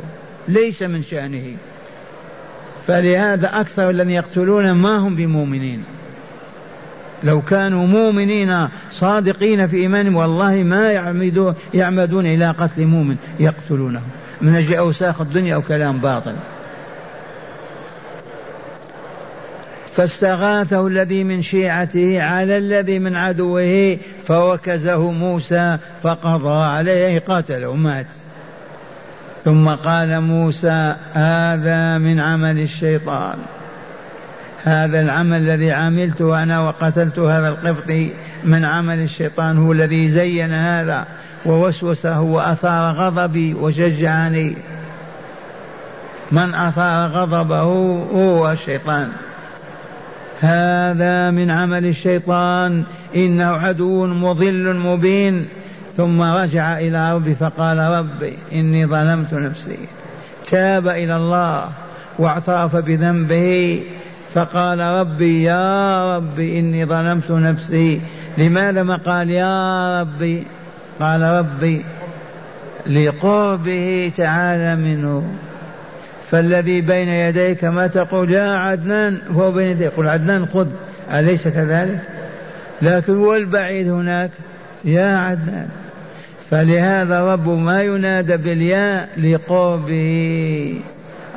ليس 0.48 0.83
من 0.83 1.03
شأنه. 1.03 1.57
فلهذا 2.87 3.61
أكثر 3.61 3.90
الذين 3.90 4.11
يقتلون 4.11 4.72
ما 4.72 4.96
هم 4.96 5.16
بمؤمنين. 5.16 5.85
لو 7.24 7.42
كانوا 7.42 7.87
مؤمنين 7.87 8.68
صادقين 8.92 9.66
في 9.66 9.76
إيمانهم 9.76 10.16
والله 10.16 10.54
ما 10.54 10.92
يعمدون, 10.92 11.54
يعمدون 11.74 12.26
إلى 12.26 12.50
قتل 12.50 12.87
مؤمن 12.87 13.16
يقتلونه. 13.40 14.02
من 14.40 14.54
أجل 14.54 14.74
أوساخ 14.74 15.20
الدنيا 15.20 15.54
أو 15.54 15.62
كلام 15.62 15.98
باطل. 15.98 16.34
فاستغاثه 19.96 20.87
الذي 20.87 21.24
من 21.24 21.42
شيعته 21.42 22.22
على 22.22 22.58
الذي 22.58 22.98
من 22.98 23.16
عدوه 23.16 23.98
فوكزه 24.26 25.10
موسى 25.10 25.78
فقضى 26.02 26.64
عليه 26.64 27.18
قتله 27.18 27.74
مات. 27.74 28.06
ثم 29.44 29.68
قال 29.68 30.20
موسى 30.20 30.96
هذا 31.12 31.98
من 31.98 32.20
عمل 32.20 32.58
الشيطان. 32.58 33.38
هذا 34.64 35.00
العمل 35.00 35.37
الذي 35.37 35.72
عملته 35.72 36.42
أنا 36.42 36.61
وقتلت 36.61 37.18
هذا 37.18 37.48
القبطي 37.48 38.11
من 38.44 38.64
عمل 38.64 38.98
الشيطان 38.98 39.59
هو 39.59 39.72
الذي 39.72 40.09
زين 40.09 40.53
هذا 40.53 41.05
ووسوسه 41.46 42.20
وأثار 42.20 42.94
غضبي 42.94 43.55
وشجعني. 43.55 44.57
من 46.33 46.55
أثار 46.55 47.09
غضبه 47.09 47.61
هو 48.14 48.53
الشيطان. 48.53 49.09
هذا 50.40 51.31
من 51.31 51.50
عمل 51.50 51.87
الشيطان. 51.87 52.85
إنه 53.16 53.44
عدو 53.44 54.07
مضل 54.07 54.77
مبين. 54.77 55.46
ثم 55.96 56.22
رجع 56.22 56.79
إلى 56.79 57.14
ربي 57.14 57.35
فقال 57.35 57.79
ربي 57.79 58.38
إني 58.53 58.87
ظلمت 58.87 59.35
نفسي. 59.35 59.79
تاب 60.50 60.88
إلى 60.88 61.16
الله 61.16 61.68
واعترف 62.18 62.77
بذنبه. 62.77 63.83
فقال 64.35 64.81
ربي 64.81 65.42
يا 65.42 66.16
ربي 66.16 66.59
إني 66.59 66.85
ظلمت 66.85 67.31
نفسي 67.31 68.01
لماذا 68.38 68.83
ما 68.83 68.97
قال 68.97 69.31
يا 69.31 70.01
ربي؟ 70.01 70.47
قال 71.01 71.23
ربي 71.23 71.85
لقربه 72.87 74.12
تعالى 74.16 74.77
منه. 74.77 75.25
فالذي 76.31 76.81
بين 76.81 77.09
يديك 77.09 77.64
ما 77.64 77.87
تقول 77.87 78.33
يا 78.33 78.59
عدنان 78.59 79.18
هو 79.31 79.53
بين 79.53 79.66
يديك 79.66 79.92
يقول 79.92 80.09
عدنان 80.09 80.47
خذ 80.47 80.68
أليس 81.12 81.49
كذلك؟ 81.49 82.01
لكن 82.83 83.16
هو 83.16 83.37
البعيد 83.37 83.88
هناك. 83.88 84.31
يا 84.85 85.16
عدنان. 85.16 85.68
فلهذا 86.51 87.20
رب 87.20 87.49
ما 87.49 87.83
ينادى 87.83 88.37
بالياء 88.37 89.09
لقربه. 89.16 90.81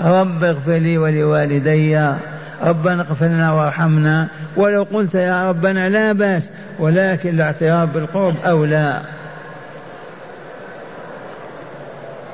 رب 0.04 0.44
اغفر 0.44 0.78
لي 0.78 0.98
ولوالدي. 0.98 2.14
ربنا 2.64 3.02
اغفر 3.02 3.26
لنا 3.26 3.52
وارحمنا 3.52 4.28
ولو 4.56 4.84
قلت 4.84 5.16
يا 5.16 5.50
ربنا 5.50 5.90
لا 5.90 6.12
بأس 6.12 6.50
ولكن 6.80 7.30
الاعتراف 7.30 7.90
بالقرب 7.94 8.36
أولى. 8.46 9.02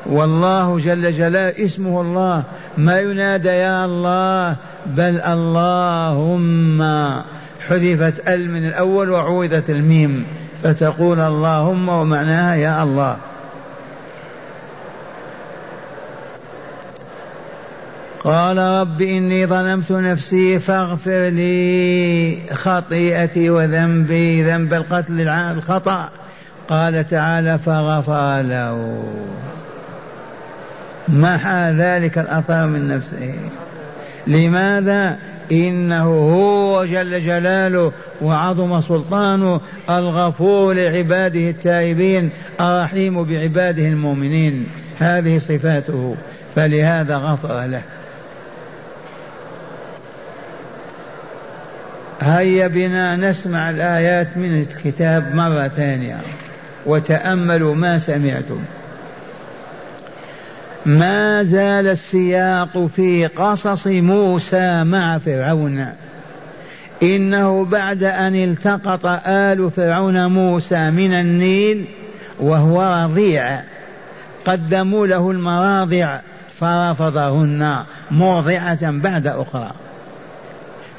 والله 0.06 0.80
جل 0.80 1.12
جلاله 1.12 1.66
اسمه 1.66 2.02
الله 2.02 2.44
ما 2.78 3.00
ينادى 3.00 3.50
يا 3.50 3.86
الله 3.86 4.56
بل 4.86 5.22
اللهم. 5.22 6.82
حذفت 7.70 8.28
ال 8.30 8.50
من 8.52 8.68
الأول 8.68 9.10
وعوذت 9.10 9.70
الميم 9.70 10.26
فتقول 10.64 11.20
اللهم 11.20 11.90
ومعناها 11.90 12.56
يا 12.56 12.84
الله. 12.84 13.18
قال 18.24 18.58
رب 18.58 19.02
إني 19.02 19.46
ظلمت 19.46 19.92
نفسي 19.92 20.60
فاغفر 20.60 21.30
لي 21.30 22.38
خطيئتي 22.54 23.50
وذنبي 23.50 24.44
ذنب 24.44 24.74
القتل 24.74 25.28
الخطأ. 25.30 26.10
قال 26.70 27.08
تعالى 27.08 27.58
فغفر 27.66 28.42
له. 28.42 29.04
محى 31.10 31.76
ذلك 31.78 32.18
الأثر 32.18 32.68
من 32.68 32.88
نفسه. 32.88 33.34
لماذا؟ 34.28 35.18
إنه 35.52 36.04
هو 36.04 36.86
جل 36.86 37.20
جلاله 37.20 37.92
وعظم 38.22 38.82
سلطانه 38.82 39.62
الغفور 39.90 40.74
لعباده 40.74 41.50
التائبين 41.50 42.30
الرحيم 42.62 43.24
بعباده 43.24 43.84
المؤمنين. 43.84 44.68
هذه 45.00 45.38
صفاته 45.38 46.16
فلهذا 46.56 47.18
غفر 47.18 47.66
له. 47.66 47.82
هيا 52.24 52.68
بنا 52.68 53.16
نسمع 53.16 53.70
الآيات 53.70 54.38
من 54.38 54.62
الكتاب 54.62 55.36
مرة 55.36 55.68
ثانية. 55.68 56.18
وتأملوا 56.86 57.76
ما 57.76 58.00
سمعتم. 58.00 58.60
ما 60.86 61.44
زال 61.44 61.88
السياق 61.88 62.86
في 62.96 63.28
قصص 63.28 63.88
موسى 63.88 64.84
مع 64.84 65.18
فرعون. 65.18 65.88
إنه 67.04 67.66
بعد 67.66 68.04
أن 68.04 68.36
التقط 68.36 69.06
آل 69.28 69.72
فرعون 69.72 70.26
موسى 70.26 70.92
من 70.92 71.14
النيل 71.14 71.86
وهو 72.40 73.06
رضيع 73.06 73.62
قدموا 74.46 75.08
له 75.08 75.32
المراضع 75.32 76.20
فرفضهن 76.60 77.78
مرضعة 78.12 78.92
بعد 78.92 79.28
أخرى. 79.28 79.72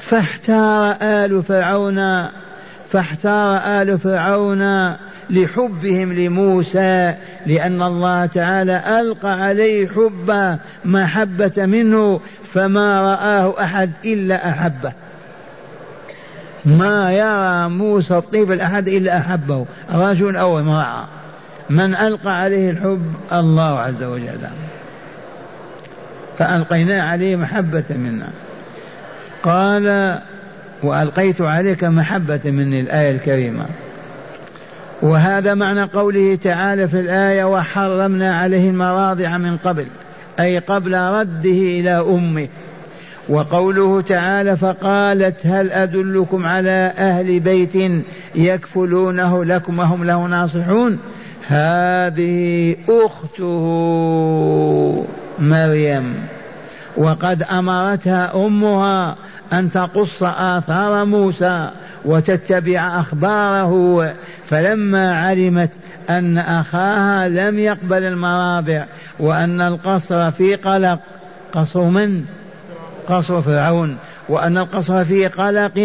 فاحتار 0.09 0.95
آل 1.01 1.43
فرعون 1.43 2.27
فاحتار 2.91 3.57
آل 3.81 3.99
فرعون 3.99 4.95
لحبهم 5.29 6.13
لموسى 6.13 7.13
لأن 7.45 7.81
الله 7.81 8.25
تعالى 8.25 8.99
ألقى 8.99 9.43
عليه 9.43 9.87
حب 9.87 10.57
محبة 10.85 11.51
منه 11.57 12.19
فما 12.53 13.01
رآه 13.01 13.63
أحد 13.63 13.91
إلا 14.05 14.49
أحبه. 14.49 14.91
ما 16.65 17.11
يرى 17.13 17.69
موسى 17.69 18.17
الطفل 18.17 18.61
أحد 18.61 18.87
إلا 18.87 19.17
أحبه. 19.17 19.65
رجل 19.91 20.35
أو 20.35 20.59
امرأة 20.59 21.05
من 21.69 21.95
ألقى 21.95 22.41
عليه 22.41 22.69
الحب؟ 22.69 23.13
الله 23.31 23.79
عز 23.79 24.03
وجل. 24.03 24.47
فألقينا 26.39 27.03
عليه 27.03 27.35
محبة 27.35 27.83
منا. 27.89 28.27
قال 29.45 30.19
وألقيت 30.83 31.41
عليك 31.41 31.83
محبة 31.83 32.39
مني 32.45 32.79
الآية 32.79 33.11
الكريمة. 33.11 33.65
وهذا 35.01 35.53
معنى 35.53 35.83
قوله 35.83 36.35
تعالى 36.35 36.87
في 36.87 36.99
الآية 36.99 37.43
وحرمنا 37.43 38.35
عليه 38.35 38.69
المراضع 38.69 39.37
من 39.37 39.57
قبل 39.57 39.85
أي 40.39 40.59
قبل 40.59 40.93
رده 40.93 41.49
إلى 41.49 41.89
أمه. 41.89 42.47
وقوله 43.29 44.01
تعالى 44.01 44.57
فقالت 44.57 45.47
هل 45.47 45.71
أدلكم 45.71 46.45
على 46.45 46.93
أهل 46.97 47.39
بيت 47.39 47.91
يكفلونه 48.35 49.45
لكم 49.45 49.79
وهم 49.79 50.03
له 50.03 50.27
ناصحون؟ 50.27 50.99
هذه 51.47 52.75
أخته 52.89 53.65
مريم. 55.39 56.15
وقد 56.97 57.43
أمرتها 57.43 58.45
أمها 58.45 59.15
أن 59.53 59.71
تقص 59.71 60.23
آثار 60.23 61.05
موسى 61.05 61.71
وتتبع 62.05 62.99
أخباره. 62.99 64.13
فلما 64.49 65.13
علمت 65.13 65.71
أن 66.09 66.37
أخاها 66.37 67.29
لم 67.29 67.59
يقبل 67.59 68.03
المراضع 68.03 68.83
وأن 69.19 69.61
القصر 69.61 70.31
في 70.31 70.55
قلق 70.55 70.99
قصر 71.53 71.81
من؟ 71.81 72.25
قصر 73.07 73.41
فرعون. 73.41 73.97
وأن 74.29 74.57
القصر 74.57 75.03
في 75.03 75.27
قلق 75.27 75.77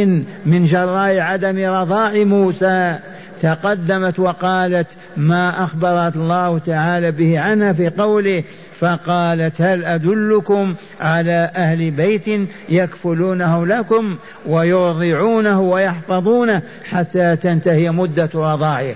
من 0.47 0.65
جراء 0.65 1.19
عدم 1.19 1.75
رضاع 1.75 2.13
موسى. 2.13 2.99
تقدمت 3.43 4.19
وقالت 4.19 4.87
ما 5.17 5.65
أخبرت 5.65 6.17
الله 6.17 6.59
تعالى 6.59 7.11
به 7.11 7.41
عنها 7.41 7.73
في 7.73 7.89
قوله 7.89 8.45
فقالت 8.81 9.61
هل 9.61 9.85
أدلكم 9.85 10.75
على 11.01 11.51
أهل 11.57 11.91
بيت 11.91 12.49
يكفلونه 12.69 13.67
لكم 13.67 14.17
ويرضعونه 14.47 15.61
ويحفظونه 15.61 16.63
حتى 16.91 17.37
تنتهي 17.37 17.91
مدة 17.91 18.31
رضاعه 18.35 18.95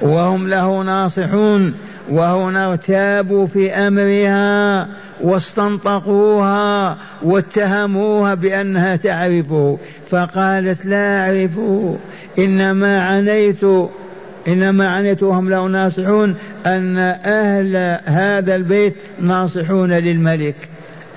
وهم 0.00 0.48
له 0.48 0.82
ناصحون 0.82 1.74
وهنا 2.10 2.70
ارتابوا 2.70 3.46
في 3.46 3.72
أمرها 3.72 4.88
واستنطقوها 5.20 6.96
واتهموها 7.22 8.34
بأنها 8.34 8.96
تعرفه. 8.96 9.78
فقالت 10.10 10.86
لا 10.86 11.20
أعرفه 11.20 11.96
إنما 12.38 13.02
عنيت 13.02 13.64
إنما 14.48 14.88
عنيت 14.88 15.22
وهم 15.22 15.50
له 15.50 15.66
ناصحون 15.66 16.36
أن 16.66 16.98
أهل 17.24 17.76
هذا 18.04 18.54
البيت 18.56 18.94
ناصحون 19.20 19.92
للملك. 19.92 20.56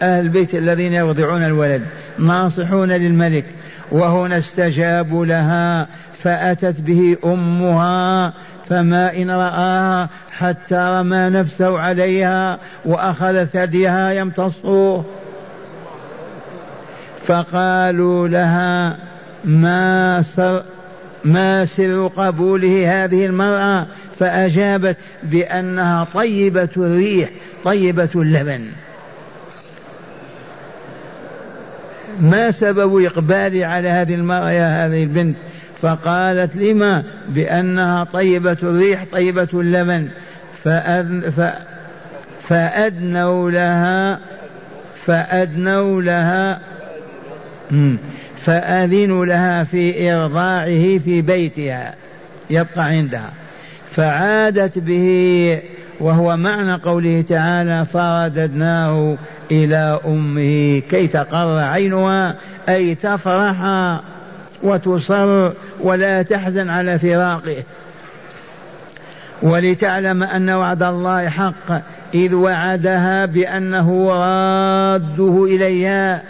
أهل 0.02 0.26
البيت 0.26 0.56
الذين 0.56 0.94
يرضعون 0.94 1.44
الولد 1.44 1.82
ناصحون 2.20 2.92
للملك 2.92 3.46
وهنا 3.92 4.38
استجابوا 4.38 5.26
لها 5.26 5.88
فأتت 6.24 6.82
به 6.82 7.18
أمها 7.26 8.34
فما 8.70 9.16
إن 9.18 9.32
رآها 9.32 10.10
حتى 10.32 10.76
رمى 10.76 11.30
نفسه 11.30 11.80
عليها 11.80 12.60
وأخذ 12.86 13.46
ثديها 13.46 14.12
يمتصه. 14.12 15.04
فقالوا 17.28 18.28
لها 18.28 18.98
ما 19.46 20.22
سر 20.22 20.64
ما 21.26 21.66
سر 21.66 22.08
قبوله 22.08 23.04
هذه 23.04 23.26
المرأة 23.26 23.88
فأجابت 24.20 24.98
بأنها 25.24 26.08
طيبة 26.14 26.70
الريح 26.78 27.30
طيبة 27.64 28.10
اللبن. 28.16 28.62
ما 32.22 32.52
سبب 32.52 33.06
إقبالي 33.06 33.64
على 33.64 33.90
هذه 33.90 34.16
المرأة 34.16 34.52
يا 34.52 34.88
هذه 34.88 35.04
البنت؟ 35.04 35.36
فقالت 35.82 36.56
لما؟ 36.56 37.04
بأنها 37.30 38.04
طيبة 38.04 38.58
الريح 38.64 39.06
طيبة 39.12 39.48
اللبن. 39.54 40.08
فأذن 40.64 41.34
ف 41.38 41.42
فأدنوا 42.50 43.52
لها 43.52 44.20
فأدنوا 45.06 46.02
لها. 46.02 46.60
فأذنوا 48.46 49.26
لها 49.26 49.64
في 49.64 50.14
إرضاعه 50.14 50.98
في 50.98 51.22
بيتها 51.22 51.96
يبقى 52.50 52.84
عندها. 52.86 53.32
فعادت 53.92 54.80
به 54.80 55.60
وهو 56.00 56.38
معنى 56.38 56.74
قوله 56.74 57.24
تعالى 57.28 57.86
فرددناه 57.94 59.18
إلى 59.52 60.00
أمه 60.06 60.82
كي 60.90 61.08
تقر 61.08 61.60
عينها 61.60 62.36
أي 62.70 62.96
تفرح 62.96 63.58
وتصر 64.64 65.52
ولا 65.82 66.22
تحزن 66.22 66.70
على 66.70 67.00
فراقه. 67.00 67.64
ولتعلم 69.42 70.24
أن 70.24 70.50
وعد 70.50 70.84
الله 70.84 71.30
حق 71.30 71.82
إذ 72.14 72.34
وعدها 72.34 73.26
بأنه 73.26 74.10
راده 74.10 75.46
إليها. 75.46 76.22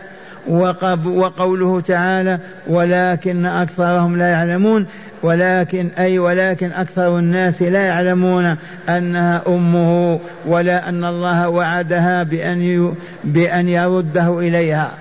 وقوله 0.50 1.82
تعالى 1.82 2.40
ولكن 2.68 3.46
أكثرهم 3.46 4.18
لا 4.18 4.28
يعلمون 4.28 4.86
ولكن 5.24 5.90
أي 5.98 6.20
ولكن 6.20 6.72
أكثر 6.72 7.20
الناس 7.20 7.62
لا 7.62 7.86
يعلمون 7.86 8.56
أنها 8.90 9.42
أمه 9.48 10.20
ولا 10.46 10.90
أن 10.90 11.06
الله 11.06 11.50
وعدها 11.50 12.24
بأن 12.24 12.94
بأن 13.24 13.70
يرده 13.70 14.40
إليها. 14.40 14.92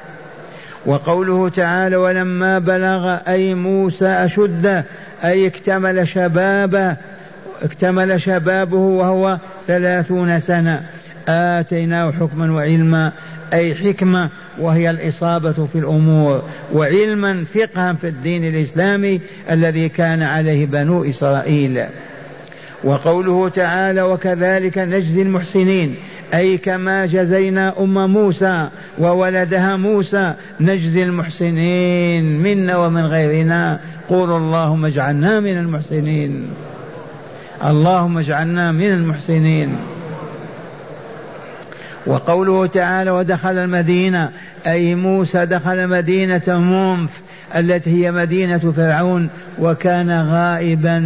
وقوله 0.87 1.49
تعالى 1.49 1.97
ولما 1.97 2.59
بلغ 2.59 3.19
أي 3.29 3.55
موسى 3.55 4.07
أشده 4.07 4.85
أي 5.25 5.47
اكتمل 5.47 6.09
شبابه 6.09 6.97
اكتمل 7.63 8.21
شبابه 8.21 8.77
وهو 8.77 9.39
ثلاثون 9.67 10.41
سنة 10.41 10.83
آتيناه 11.29 12.11
حكما 12.11 12.53
وعلما 12.53 13.13
أي 13.53 13.75
حكمة 13.75 14.29
وهي 14.61 14.91
الإصابة 14.91 15.53
في 15.53 15.79
الأمور 15.79 16.43
وعلما 16.73 17.45
فقها 17.55 17.93
في 17.93 18.09
الدين 18.09 18.49
الإسلامي 18.49 19.21
الذي 19.51 19.89
كان 19.89 20.23
عليه 20.23 20.67
بنو 20.67 21.05
إسرائيل. 21.05 21.85
وقوله 22.85 23.49
تعالى 23.49 24.03
وكذلك 24.03 24.79
نجزي 24.79 25.23
المحسنين 25.23 25.97
أي 26.35 26.59
كما 26.59 27.07
جزينا 27.07 27.75
أم 27.81 28.13
موسى 28.13 28.69
وولدها 28.99 29.77
موسى 29.77 30.35
نجزي 30.61 31.03
المحسنين 31.03 32.43
منا 32.43 32.77
ومن 32.77 33.05
غيرنا 33.07 33.81
قولوا 34.09 34.39
اللهم 34.39 34.85
اجعلنا 34.85 35.41
من 35.41 35.59
المحسنين 35.59 36.51
اللهم 37.65 38.19
اجعلنا 38.19 38.73
من 38.73 38.91
المحسنين 38.91 39.77
وقوله 42.07 42.67
تعالى 42.67 43.11
ودخل 43.11 43.59
المدينة 43.59 44.31
أي 44.67 44.95
موسى 44.95 45.47
دخل 45.47 45.89
مدينة 45.89 46.43
مومف 46.49 47.11
التي 47.57 47.91
هي 47.91 48.13
مدينة 48.13 48.73
فرعون 48.77 49.29
وكان 49.59 50.11
غائبا 50.11 50.99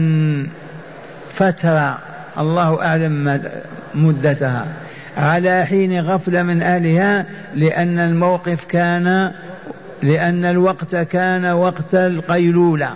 فترة. 1.34 1.98
الله 2.38 2.82
أعلم 2.82 3.40
مدتها. 3.94 4.66
على 5.16 5.66
حين 5.66 6.00
غفلة 6.00 6.42
من 6.42 6.62
أهلها 6.62 7.26
لأن 7.54 7.98
الموقف 7.98 8.64
كان 8.64 9.32
لأن 10.02 10.44
الوقت 10.44 10.96
كان 10.96 11.44
وقت 11.44 11.94
القيلولة. 11.94 12.90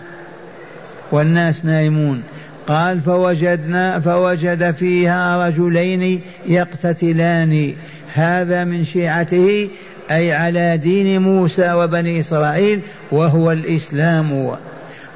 والناس 1.12 1.64
نائمون 1.64 2.22
قال 2.66 3.00
فوجدنا 3.00 4.00
فوجد 4.00 4.70
فيها 4.70 5.46
رجلين 5.46 6.20
يقتتلان. 6.46 7.74
هذا 8.14 8.64
من 8.64 8.84
شيعته 8.84 9.68
أي 10.12 10.32
على 10.32 10.76
دين 10.76 11.22
موسى 11.22 11.72
وبني 11.72 12.20
إسرائيل 12.20 12.80
وهو 13.10 13.52
الإسلام. 13.52 14.56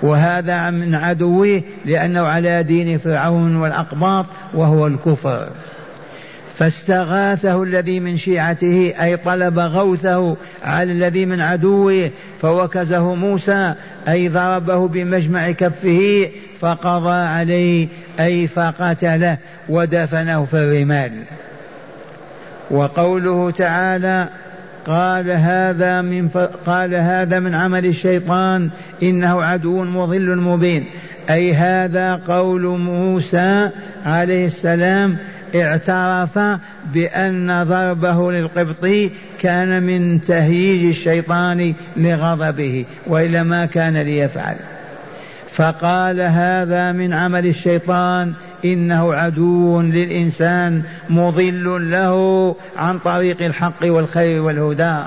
وهذا 0.03 0.71
من 0.71 0.95
عدوه 0.95 1.63
لأنه 1.85 2.21
على 2.21 2.63
دين 2.63 2.99
فرعون 2.99 3.57
والأقباط 3.57 4.27
وهو 4.55 4.87
الكفر. 4.87 5.49
فاستغاثه 6.59 7.63
الذي 7.63 8.01
من 8.01 8.17
شيعته 8.17 8.95
أي 9.03 9.17
طلب 9.17 9.59
غوثه 9.59 10.37
على 10.65 10.93
الذي 10.93 11.27
من 11.27 11.41
عدوه 11.41 12.11
فوكزه 12.43 13.15
موسى 13.15 13.75
أي 14.09 14.29
ضربه 14.29 14.89
بمجمع 14.89 15.51
كفه 15.51 16.29
فقضى 16.61 17.13
عليه 17.13 17.89
أي 18.21 18.47
فقتله 18.47 19.39
ودفنه 19.69 20.45
في 20.45 20.57
الرمال. 20.57 21.13
وقوله 22.71 23.51
تعالى 23.51 24.29
قال 24.87 25.31
هذا 25.31 26.03
من 26.03 26.29
ف... 26.29 26.39
قال 26.39 26.95
هذا 26.95 27.41
من 27.41 27.55
عمل 27.55 27.87
الشيطان 27.87 28.71
إنه 29.03 29.43
عدو 29.43 29.85
مضل 29.85 30.37
مبين. 30.37 30.85
أي 31.31 31.55
هذا 31.55 32.15
قول 32.15 32.63
موسى 32.63 33.71
عليه 34.07 34.47
السلام 34.47 35.17
اعترف 35.55 36.39
بأن 36.95 37.65
ضربه 37.65 38.33
للقبطي 38.33 39.11
كان 39.41 39.83
من 39.83 40.21
تهييج 40.21 40.89
الشيطان 40.89 41.75
لغضبه 41.97 42.85
والا 43.07 43.43
ما 43.43 43.67
كان 43.67 43.97
ليفعل. 43.97 44.57
فقال 45.53 46.21
هذا 46.21 46.93
من 46.93 47.13
عمل 47.13 47.47
الشيطان 47.47 48.33
إنه 48.65 49.15
عدو 49.15 49.81
للإنسان 49.81 50.83
مضل 51.11 51.91
له 51.91 52.57
عن 52.77 52.99
طريق 52.99 53.43
الحق 53.43 53.83
والخير 53.85 54.43
والهدى. 54.43 55.03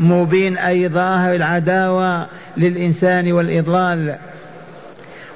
مبين 0.00 0.56
أي 0.58 0.88
ظاهر 0.88 1.34
العداوة 1.34 2.26
للإنسان 2.56 3.32
والإضلال. 3.32 4.16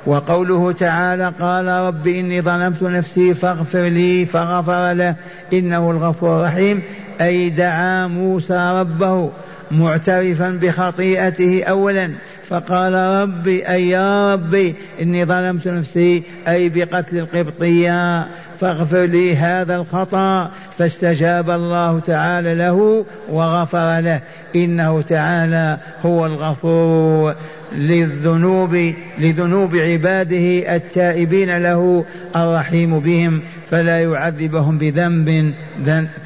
وقوله 0.07 0.73
تعالى 0.73 1.33
قال 1.41 1.67
رب 1.67 2.07
إني 2.07 2.43
ظلمت 2.43 2.83
نفسي 2.83 3.35
فاغفر 3.35 3.83
لي 3.83 4.27
فغفر 4.27 4.93
له 4.93 5.15
إنه 5.53 5.91
الغفور 5.91 6.41
الرحيم 6.41 6.83
أي 7.21 7.51
دعا 7.51 8.07
موسى 8.07 8.73
ربه 8.81 9.31
معترفا 9.71 10.59
بخطيئته 10.63 11.65
اولا. 11.65 12.11
فقال 12.49 12.95
ربي 12.95 13.69
أي 13.69 13.89
يا 13.89 14.35
ربي 14.35 14.75
إني 15.03 15.25
ظلمت 15.25 15.69
نفسي 15.69 16.23
أي 16.49 16.69
بقتل 16.69 17.19
القبطية 17.19 18.27
فاغفر 18.61 19.05
لي 19.05 19.37
هذا 19.37 19.77
الخطأ. 19.77 20.51
فاستجاب 20.79 21.51
الله 21.51 22.01
تعالى 22.01 22.55
له 22.55 23.05
وغفر 23.29 24.01
له. 24.01 24.21
إنه 24.57 25.03
تعالى 25.03 25.79
هو 26.03 26.27
الغفور 26.27 27.35
للذنوب 27.77 28.93
لذنوب 29.19 29.77
عباده 29.77 30.77
التائبين 30.77 31.59
له 31.59 32.05
الرحيم 32.37 33.01
بهم 33.01 33.41
فلا 33.71 34.03
يعذبهم 34.03 34.79
بذنب 34.79 35.53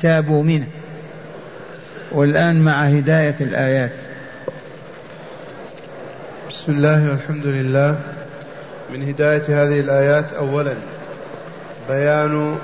تابوا 0.02 0.42
منه. 0.42 0.66
والآن 2.12 2.64
مع 2.64 2.82
هداية 2.82 3.34
الآيات. 3.40 3.92
بسم 6.50 6.72
الله 6.72 7.10
والحمد 7.10 7.46
لله. 7.46 7.96
من 8.92 9.08
هداية 9.08 9.42
هذه 9.48 9.80
الآيات 9.80 10.32
أولا 10.32 10.74
بيان 11.88 12.56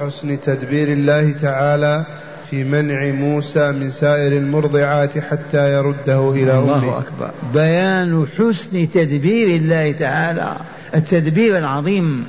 حسن 0.00 0.40
تدبير 0.40 0.88
الله 0.88 1.32
تعالى 1.42 2.04
في 2.50 2.64
منع 2.64 3.06
موسى 3.06 3.72
من 3.72 3.90
سائر 3.90 4.32
المرضعات 4.32 5.18
حتى 5.18 5.72
يرده 5.74 6.30
إلى 6.30 6.52
أمه. 6.52 6.60
الله 6.60 6.98
أكبر. 6.98 7.30
بيان 7.54 8.26
حسن 8.38 8.90
تدبير 8.90 9.56
الله 9.56 9.92
تعالى 9.92 10.56
التدبير 10.94 11.58
العظيم. 11.58 12.26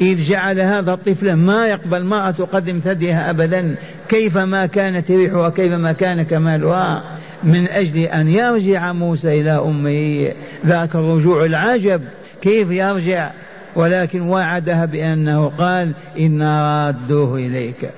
إذ 0.00 0.24
جعل 0.28 0.60
هذا 0.60 0.92
الطفل 0.92 1.32
ما 1.32 1.66
يقبل 1.66 2.04
ما 2.04 2.30
تقدم 2.30 2.80
ثديها 2.84 3.30
أبدا 3.30 3.74
كيفما 4.08 4.66
كانت 4.66 5.10
ريحها 5.10 5.50
كيفما 5.50 5.92
كان 5.92 6.22
كمالها. 6.22 7.02
من 7.42 7.68
أجل 7.68 7.98
أن 7.98 8.28
يرجع 8.28 8.92
موسى 8.92 9.40
إلى 9.40 9.50
أمه. 9.50 10.32
ذاك 10.66 10.94
الرجوع 10.94 11.44
العجب. 11.44 12.02
كيف 12.42 12.70
يرجع؟ 12.70 13.30
ولكن 13.76 14.20
وعدها 14.20 14.84
بأنه 14.84 15.52
قال 15.58 15.92
إنا 16.18 16.86
رادوه 16.86 17.38
إليك. 17.38 17.90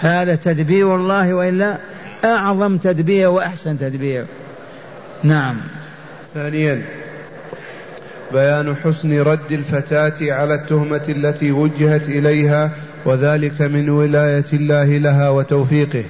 هذا 0.00 0.34
تدبير 0.34 0.96
الله 0.96 1.34
وإلا 1.34 1.78
أعظم 2.24 2.76
تدبير 2.76 3.28
وأحسن 3.28 3.78
تدبير. 3.78 4.24
نعم. 5.22 5.56
ثانيا 6.34 6.82
بيان 8.32 8.74
حسن 8.74 9.20
رد 9.20 9.52
الفتاة 9.52 10.32
على 10.32 10.54
التهمة 10.54 11.04
التي 11.08 11.52
وجهت 11.52 12.08
إليها 12.08 12.70
وذلك 13.04 13.62
من 13.62 13.90
ولاية 13.90 14.44
الله 14.52 14.84
لها 14.84 15.28
وتوفيقه. 15.28 16.04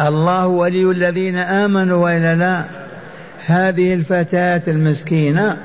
الله 0.00 0.46
ولي 0.46 0.90
الذين 0.90 1.36
آمنوا 1.36 2.04
وإلا 2.04 2.34
لا 2.34 2.64
هذه 3.46 3.94
الفتاة 3.94 4.62
المسكينة 4.68 5.56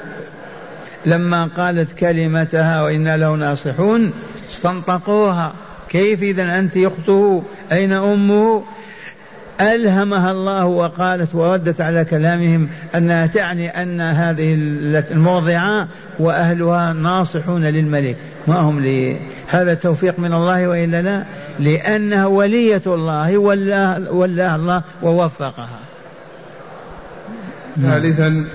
لما 1.06 1.46
قالت 1.58 1.92
كلمتها 1.92 2.84
وإنا 2.84 3.18
له 3.18 3.36
ناصحون 3.36 4.14
استنطقوها. 4.50 5.54
كيف 5.90 6.24
إذا 6.24 6.60
أنت 6.60 6.78
أخته؟ 6.78 7.44
أين 7.72 7.94
أمه؟ 7.94 8.64
ألهمها 9.62 10.32
الله 10.32 10.66
وقالت 10.66 11.36
وردت 11.36 11.82
على 11.82 12.06
كلامهم 12.06 12.70
أنها 12.96 13.26
تعني 13.26 13.70
أن 13.70 14.02
هذه 14.02 14.54
المرضعة 15.12 15.88
وأهلها 16.20 16.94
ناصحون 16.94 17.66
للملك. 17.66 18.18
ما 18.48 18.56
هم 18.56 18.80
لي 18.80 19.18
هذا 19.48 19.74
توفيق 19.74 20.20
من 20.20 20.34
الله 20.34 20.68
وإلا 20.68 21.02
لا؟ 21.02 21.24
لأنها 21.60 22.26
ولية 22.26 22.82
الله 22.88 23.38
ولا 23.38 24.02
ولا 24.12 24.56
الله 24.56 24.84
ووفقها. 25.02 25.80
ثالثا 27.82 28.46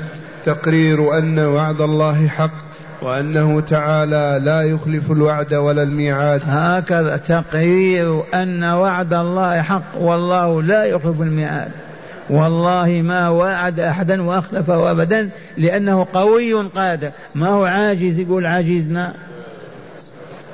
تقرير 0.44 1.18
أن 1.18 1.38
وعد 1.38 1.80
الله 1.80 2.28
حق 2.28 2.66
وأنه 3.02 3.60
تعالى 3.60 4.40
لا 4.44 4.62
يخلف 4.62 5.12
الوعد 5.12 5.54
ولا 5.54 5.82
الميعاد. 5.82 6.42
هكذا 6.46 7.16
تقرير 7.16 8.22
أن 8.34 8.64
وعد 8.64 9.14
الله 9.14 9.62
حق 9.62 9.96
والله 10.00 10.62
لا 10.62 10.84
يخلف 10.84 11.20
الميعاد. 11.20 11.70
والله 12.30 13.02
ما 13.04 13.28
وعد 13.28 13.80
أحدا 13.80 14.22
وأخلفه 14.22 14.90
أبدا 14.90 15.28
لأنه 15.56 16.06
قوي 16.14 16.54
قادر. 16.54 17.10
ما 17.34 17.48
هو 17.48 17.64
عاجز؟ 17.64 18.18
يقول 18.18 18.46
عجزنا 18.46 19.14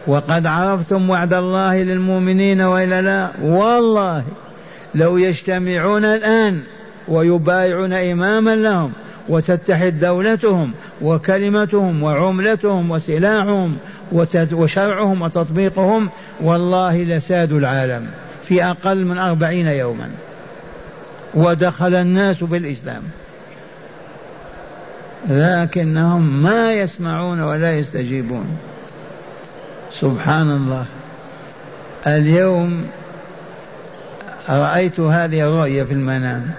وقد 0.07 0.47
عرفتم 0.47 1.11
وعد 1.11 1.33
الله 1.33 1.83
للمؤمنين 1.83 2.61
وإلا 2.61 3.03
لا؟ 3.03 3.31
والله 3.43 4.25
لو 4.95 5.17
يجتمعون 5.17 6.05
الآن 6.05 6.61
ويبايعون 7.09 7.93
إماما 7.93 8.57
لهم 8.57 8.93
وتتحد 9.29 10.01
دولتهم 10.01 10.73
وكلمتهم 11.03 12.03
وعملتهم 12.03 12.91
وسلاحهم 12.91 13.77
وشرعهم 14.53 15.23
وتطبيقهم 15.23 16.09
والله 16.41 17.03
لسادوا 17.03 17.59
العالم 17.59 18.07
في 18.43 18.65
أقل 18.65 19.05
من 19.05 19.19
أربعين 19.19 19.67
يوما. 19.67 20.11
ودخل 21.35 21.95
الناس 21.95 22.45
بالإسلام. 22.45 23.03
لكنهم 25.31 26.43
ما 26.43 26.73
يسمعون 26.73 27.41
ولا 27.41 27.79
يستجيبون. 27.79 28.47
سبحان 30.01 30.51
الله. 30.51 30.87
اليوم 32.07 32.85
رأيت 34.49 35.01
هذه 35.01 35.41
الرؤية 35.41 35.83
في 35.83 35.93
المنام. 35.93 36.51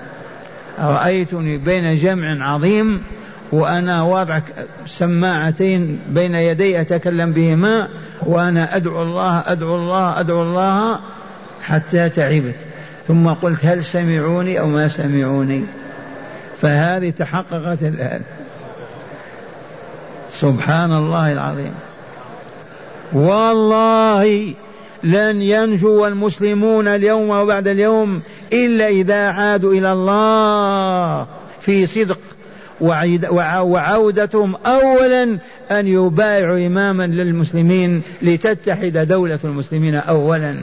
رأيتني 0.80 1.58
بين 1.58 1.96
جمع 1.96 2.54
عظيم 2.54 3.04
وأنا 3.52 4.02
واضع 4.02 4.40
سماعتين 4.86 6.00
بين 6.10 6.36
يدي 6.36 6.82
أتكلم 6.82 7.32
بهما 7.32 7.88
وأنا 8.22 8.76
أدعو 8.76 9.02
الله 9.02 9.44
أدعو 9.48 9.76
الله 9.76 10.20
أدعو 10.20 10.44
الله 10.44 11.00
حتى 11.64 12.10
تعبت. 12.10 12.56
ثم 13.08 13.28
قلت 13.28 13.66
هل 13.66 13.84
سمعوني 13.84 14.60
أو 14.60 14.68
ما 14.68 14.88
سمعوني؟ 14.88 15.64
فهذه 16.62 17.10
تحققت 17.10 17.84
الآن. 17.84 18.22
سبحان 20.32 20.94
الله 20.94 21.32
العظيم. 21.32 21.74
والله 23.14 24.54
لن 25.04 25.42
ينجو 25.42 26.08
المسلمون 26.08 26.88
اليوم 26.88 27.30
وبعد 27.30 27.68
اليوم 27.68 28.22
إلا 28.54 28.88
إذا 28.88 29.28
عادوا 29.28 29.74
إلى 29.74 29.94
الله 29.94 31.28
في 31.62 31.86
صدق 31.86 32.20
وعودتهم 33.62 34.56
أولا 34.66 35.24
أن 35.72 35.88
يبايعوا 35.88 36.68
إماما 36.68 37.08
للمسلمين 37.08 38.02
لتتحد 38.22 38.98
دولة 38.98 39.40
المسلمين 39.44 39.96
أولا. 39.96 40.56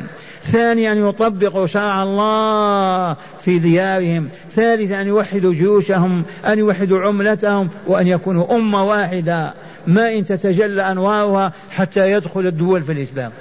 ثانيا 0.52 0.92
أن 0.92 1.08
يطبقوا 1.08 1.66
شرع 1.66 2.02
الله 2.02 3.16
في 3.44 3.58
ديارهم. 3.58 4.28
ثالثا 4.56 5.00
أن 5.00 5.06
يوحدوا 5.06 5.52
جيوشهم 5.52 6.22
أن 6.46 6.58
يوحدوا 6.58 7.00
عملتهم 7.00 7.68
وأن 7.86 8.06
يكونوا 8.06 8.56
أمة 8.56 8.84
واحدة. 8.84 9.54
ما 9.86 10.14
إن 10.14 10.24
تتجلى 10.24 10.92
أنوارها 10.92 11.52
حتى 11.70 12.12
يدخل 12.12 12.46
الدول 12.46 12.82
في 12.82 12.92
الإسلام. 12.92 13.32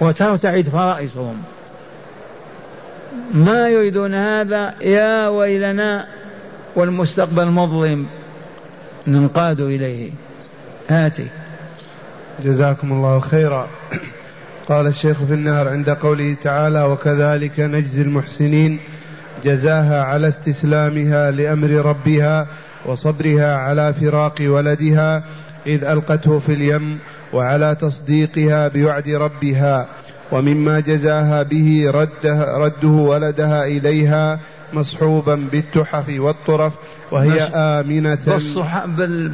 وترتعد 0.00 0.68
فرائصهم. 0.68 1.42
ما 3.34 3.68
يريدون 3.68 4.14
هذا 4.14 4.74
يا 4.80 5.28
ويلنا 5.28 6.06
والمستقبل 6.76 7.46
مظلم. 7.46 8.06
ننقاد 9.06 9.60
إليه. 9.60 10.10
هاتي 10.88 11.26
جزاكم 12.44 12.92
الله 12.92 13.20
خيرا. 13.20 13.68
قال 14.68 14.86
الشيخ 14.86 15.16
في 15.24 15.34
النهر 15.34 15.68
عند 15.68 15.90
قوله 15.90 16.36
تعالى 16.42 16.82
وكذلك 16.82 17.60
نجزي 17.60 18.02
المحسنين 18.02 18.78
جزاها 19.44 20.02
على 20.02 20.28
استسلامها 20.28 21.30
لأمر 21.30 21.70
ربها 21.70 22.46
وصبرها 22.84 23.56
على 23.56 23.94
فراق 23.94 24.34
ولدها 24.40 25.24
إذ 25.66 25.84
ألقته 25.84 26.38
في 26.38 26.52
اليم 26.52 26.98
وعلى 27.32 27.74
تصديقها 27.74 28.68
بوعد 28.68 29.08
ربها 29.08 29.86
ومما 30.32 30.80
جزاها 30.80 31.42
به 31.42 31.90
رده, 31.94 32.56
رده 32.56 32.88
ولدها 32.88 33.64
إليها 33.64 34.38
مصحوبا 34.72 35.34
بالتحف 35.52 36.04
والطرف 36.08 36.72
وهي 37.10 37.42
آمنة 37.42 38.18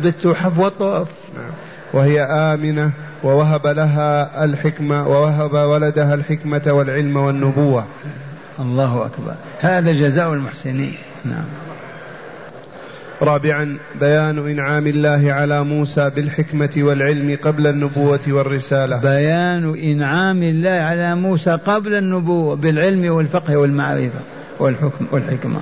بالتحف 0.02 0.58
والطرف. 0.58 1.08
نعم. 1.36 1.50
وهي 1.92 2.22
آمنة 2.22 2.90
ووهب 3.24 3.66
لها 3.66 4.44
الحكمة 4.44 5.08
ووهب 5.08 5.52
ولدها 5.52 6.14
الحكمة 6.14 6.62
والعلم 6.66 7.16
والنبوة. 7.16 7.84
الله 8.58 9.06
أكبر. 9.06 9.34
هذا 9.60 9.92
جزاء 9.92 10.32
المحسنين. 10.32 10.94
نعم. 11.24 11.44
رابعا 13.22 13.78
بيان 14.00 14.38
إنعام 14.38 14.86
الله 14.86 15.32
على 15.32 15.64
موسى 15.64 16.10
بالحكمة 16.10 16.70
والعلم 16.76 17.38
قبل 17.42 17.66
النبوة 17.66 18.20
والرسالة. 18.28 18.96
بيان 18.96 19.74
إنعام 19.78 20.42
الله 20.42 20.70
على 20.70 21.14
موسى 21.14 21.58
قبل 21.66 21.94
النبوة 21.94 22.56
بالعلم 22.56 23.12
والفقه 23.12 23.56
والمعرفة 23.56 24.20
والحكم 24.58 25.06
والحكمة. 25.12 25.60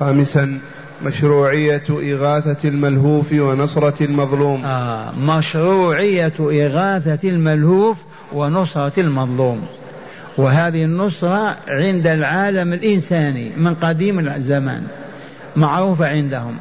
خامسا 0.00 0.58
مشروعية 1.04 1.82
إغاثة 1.90 2.68
الملهوف 2.68 3.32
ونصرة 3.32 4.02
المظلوم. 4.04 4.64
آه 4.64 5.12
مشروعية 5.18 6.32
إغاثة 6.40 7.28
الملهوف 7.28 8.02
ونصرة 8.32 9.00
المظلوم. 9.00 9.66
وهذه 10.36 10.84
النصرة 10.84 11.56
عند 11.68 12.06
العالم 12.06 12.72
الإنساني 12.72 13.50
من 13.56 13.74
قديم 13.74 14.18
الزمان 14.18 14.82
معروفة 15.56 16.06
عندهم. 16.06 16.56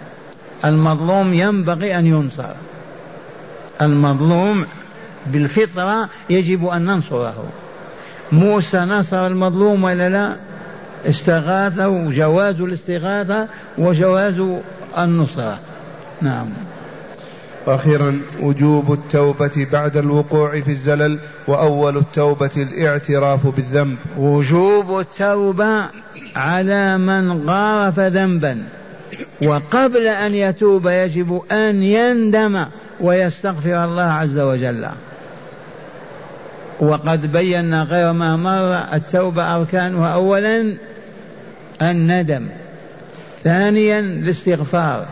المظلوم 0.66 1.34
ينبغي 1.34 2.00
أن 2.00 2.06
ينصر. 2.06 2.54
المظلوم 3.82 4.66
بالفطرة 5.28 6.10
يجب 6.30 6.68
أن 6.68 6.86
ننصره. 6.86 7.44
موسى 8.32 8.80
نصر 8.80 9.28
المظلوم 9.28 9.84
ولا 9.84 10.10
لا؟ 10.10 10.34
استغاثة 11.10 12.10
جواز 12.12 12.62
الاستغاثة 12.62 13.48
وجواز 13.78 14.42
النصرة. 14.98 15.60
نعم. 16.22 16.48
أخيرا 17.68 18.22
وجوب 18.40 18.94
التوبة 18.94 19.68
بعد 19.72 19.98
الوقوع 19.98 20.62
في 20.62 20.72
الزلل 20.72 21.20
وأول 21.48 21.98
التوبة 21.98 22.52
الاعتراف 22.58 23.48
بالذنب. 23.48 23.98
وجوب 24.18 25.00
التوبة 25.00 25.86
على 26.36 26.98
من 26.98 27.50
غارف 27.50 28.00
ذنبا. 28.00 28.64
وقبل 29.44 30.08
أن 30.08 30.36
يتوب 30.36 30.88
يجب 30.88 31.42
أن 31.52 31.84
يندم 31.84 32.66
ويستغفر 33.00 33.86
الله 33.86 34.02
عز 34.02 34.40
وجل. 34.40 34.86
وقد 36.80 37.32
بينا 37.32 37.84
غير 37.84 38.14
ما 38.14 38.36
مر 38.36 38.96
التوبة 38.96 39.56
أركانها. 39.56 40.14
أولا 40.14 40.74
الندم 41.82 42.48
ثانيا 43.44 44.00
الاستغفار. 44.00 45.06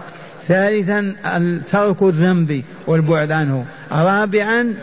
ثالثا 0.48 1.14
ترك 1.72 2.02
الذنب 2.02 2.64
والبعد 2.88 3.32
عنه. 3.32 3.66
رابعا 3.92 4.74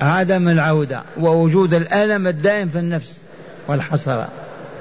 عدم 0.00 0.48
العودة 0.48 1.02
ووجود 1.20 1.74
الألم 1.74 2.26
الدائم 2.26 2.68
في 2.68 2.78
النفس 2.78 3.20
والحسرة. 3.68 4.28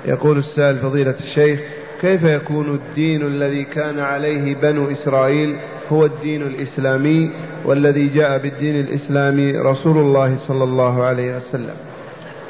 يقول 0.05 0.37
السائل 0.37 0.79
فضيلة 0.79 1.15
الشيخ 1.19 1.59
كيف 2.05 2.23
يكون 2.23 2.75
الدين 2.75 3.21
الذي 3.21 3.63
كان 3.63 3.99
عليه 3.99 4.55
بنو 4.55 4.91
إسرائيل 4.91 5.55
هو 5.91 6.05
الدين 6.05 6.41
الإسلامي 6.41 7.31
والذي 7.65 8.07
جاء 8.07 8.37
بالدين 8.37 8.79
الإسلامي 8.79 9.51
رسول 9.51 9.97
الله 9.97 10.35
صلى 10.37 10.63
الله 10.63 11.03
عليه 11.03 11.37
وسلم؟ 11.37 11.75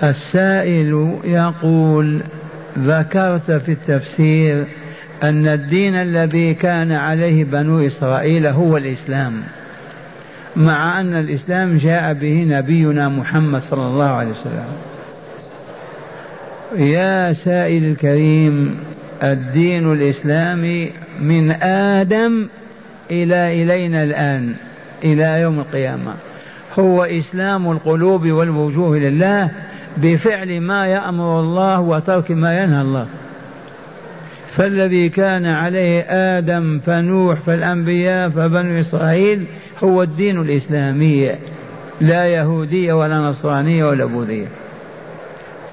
السائل 0.03 1.19
يقول 1.23 2.21
ذكرت 2.79 3.51
في 3.51 3.71
التفسير 3.71 4.65
أن 5.23 5.47
الدين 5.47 5.95
الذي 5.95 6.53
كان 6.53 6.91
عليه 6.91 7.43
بنو 7.43 7.85
إسرائيل 7.85 8.47
هو 8.47 8.77
الإسلام 8.77 9.43
مع 10.55 10.99
أن 10.99 11.15
الإسلام 11.15 11.77
جاء 11.77 12.13
به 12.13 12.45
نبينا 12.49 13.09
محمد 13.09 13.61
صلى 13.61 13.87
الله 13.87 14.09
عليه 14.09 14.31
وسلم. 14.31 14.65
يا 16.77 17.33
سائل 17.33 17.85
الكريم 17.85 18.77
الدين 19.31 19.93
الإسلامي 19.93 20.91
من 21.21 21.51
آدم 21.63 22.47
إلى 23.11 23.63
إلينا 23.63 24.03
الآن 24.03 24.53
إلى 25.03 25.41
يوم 25.41 25.59
القيامة. 25.59 26.13
هو 26.79 27.03
إسلام 27.03 27.71
القلوب 27.71 28.27
والوجوه 28.27 28.97
لله 28.97 29.51
بفعل 29.97 30.61
ما 30.61 30.87
يأمر 30.87 31.39
الله 31.39 31.81
وترك 31.81 32.31
ما 32.31 32.63
ينهى 32.63 32.81
الله. 32.81 33.07
فالذي 34.55 35.09
كان 35.09 35.45
عليه 35.45 36.01
آدم 36.09 36.79
فنوح 36.79 37.39
فالأنبياء 37.39 38.29
فبنو 38.29 38.79
إسرائيل 38.79 39.45
هو 39.83 40.03
الدين 40.03 40.41
الإسلامي 40.41 41.31
لا 42.01 42.25
يهودية 42.25 42.93
ولا 42.93 43.17
نصرانية 43.17 43.85
ولا 43.85 44.05
بوذية. 44.05 44.47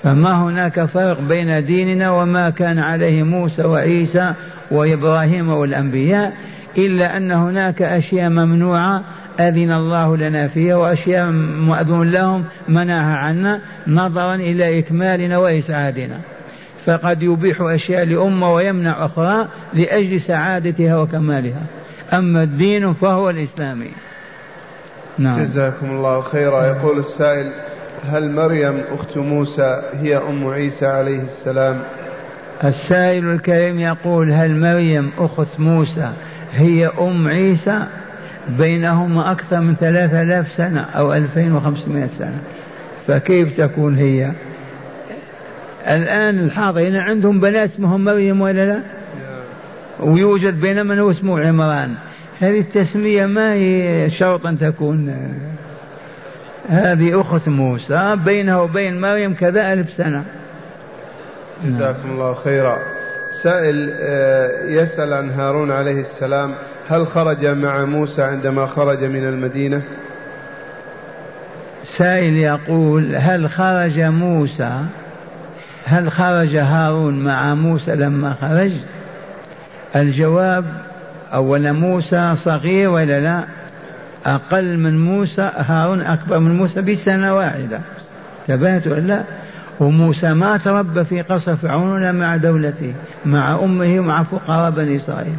فما 0.03 0.43
هناك 0.43 0.85
فرق 0.85 1.21
بين 1.21 1.67
ديننا 1.67 2.11
وما 2.11 2.51
كان 2.51 2.79
عليه 2.79 3.23
موسى 3.23 3.63
وعيسى 3.63 4.35
وإبراهيم 4.71 5.49
والأنبياء 5.49 6.33
إلا 6.79 7.17
أن 7.17 7.31
هناك 7.31 7.83
أشياء 7.83 8.31
ممنوعة 8.31 9.03
أذن 9.41 9.73
الله 9.73 10.17
لنا 10.17 10.49
فيها 10.49 10.77
وأشياء 10.77 11.31
مأذون 11.69 12.11
لهم 12.11 12.45
منعها 12.69 13.17
عنا 13.17 13.61
نظرا 13.87 14.35
إلى 14.35 14.79
إكمالنا 14.79 15.39
وإسعادنا. 15.39 16.19
فقد 16.87 17.23
يبيح 17.23 17.61
أشياء 17.61 18.05
لأمة 18.05 18.53
ويمنع 18.55 19.05
أخرى 19.05 19.49
لأجل 19.75 20.21
سعادتها 20.21 20.97
وكمالها. 20.97 21.63
أما 22.13 22.43
الدين 22.43 22.93
فهو 22.93 23.31
الإسلامي. 23.31 23.91
نعم. 25.19 25.45
جزاكم 25.45 25.91
الله 25.91 26.21
خيرا. 26.21 26.67
يقول 26.67 26.99
السائل 26.99 27.53
هل 28.11 28.31
مريم 28.31 28.81
أخت 28.93 29.17
موسى 29.17 29.83
هي 29.93 30.17
أم 30.17 30.49
عيسى 30.49 30.87
عليه 30.87 31.23
السلام؟ 31.23 31.79
السائل 32.65 33.31
الكريم 33.31 33.79
يقول 33.79 34.33
هل 34.33 34.61
مريم 34.61 35.11
أخت 35.19 35.61
موسى 35.61 36.13
هي 36.53 36.87
أم 36.87 37.29
عيسى؟ 37.29 37.87
بينهما 38.59 39.33
أكثر 39.33 39.61
من 39.61 39.75
ثلاثة 39.75 40.23
آلاف 40.23 40.47
سنة 40.49 40.81
أو 40.81 41.15
ألفين 41.15 41.53
وخمسمائة 41.53 42.07
سنة. 42.07 42.39
فكيف 43.07 43.61
تكون 43.61 43.99
هي؟ 43.99 44.31
الآن 45.89 46.39
الحاضرين 46.39 46.97
عندهم 46.97 47.41
بنات 47.41 47.71
اسمهم 47.71 48.05
مريم 48.05 48.41
ولا 48.41 48.67
لا؟ 48.67 48.81
ويوجد 50.01 50.61
بين 50.61 50.87
من 50.87 50.99
هو 50.99 51.11
اسمه 51.11 51.41
عمران. 51.41 51.95
هذه 52.41 52.61
التسمية 52.61 53.27
ما 53.27 53.53
هي 53.55 54.11
شرط 54.11 54.47
أن 54.47 54.59
تكون 54.59 55.15
هذه 56.69 57.21
أخت 57.21 57.49
موسى 57.49 58.17
بينها 58.25 58.57
وبين 58.57 59.01
مريم 59.01 59.35
كذا 59.35 59.73
ألف 59.73 59.91
سنة. 59.91 60.25
جزاكم 61.65 62.11
الله 62.11 62.35
خيرا. 62.35 62.79
سائل 63.43 63.91
آه، 64.01 64.65
يسأل 64.65 65.13
عن 65.13 65.31
هارون 65.31 65.71
عليه 65.71 66.01
السلام 66.01 66.55
هل 66.89 67.07
خرج 67.07 67.47
مع 67.47 67.85
موسى 67.85 68.23
عندما 68.23 68.67
خرج 68.67 69.05
من 69.05 69.29
المدينة؟ 69.29 69.83
سائل 71.99 72.37
يقول 72.37 73.17
هل 73.17 73.51
خرج 73.51 74.01
موسى؟ 74.01 74.81
هل 75.85 76.11
خرج 76.11 76.57
هارون 76.57 77.25
مع 77.25 77.55
موسى 77.55 77.95
لما 77.95 78.35
خرج؟ 78.41 78.73
الجواب 79.97 80.65
أولا 81.33 81.73
موسى 81.73 82.35
صغير 82.37 82.89
ولا 82.89 83.21
لا؟ 83.21 83.45
أقل 84.27 84.77
من 84.77 85.05
موسى 85.05 85.51
هارون 85.57 86.03
أكبر 86.03 86.39
من 86.39 86.57
موسى 86.57 86.81
بسنة 86.81 87.37
واحدة. 87.37 87.81
تبهت 88.47 88.87
ولا 88.87 89.01
لا؟ 89.01 89.23
وموسى 89.81 90.33
ما 90.33 90.57
تربى 90.57 91.05
في 91.05 91.23
قصر 91.23 91.57
فرعون 91.57 92.15
مع 92.15 92.37
دولته 92.37 92.95
مع 93.25 93.55
أمه 93.55 93.99
ومع 93.99 94.23
فقراء 94.23 94.71
بني 94.71 94.97
إسرائيل. 94.97 95.37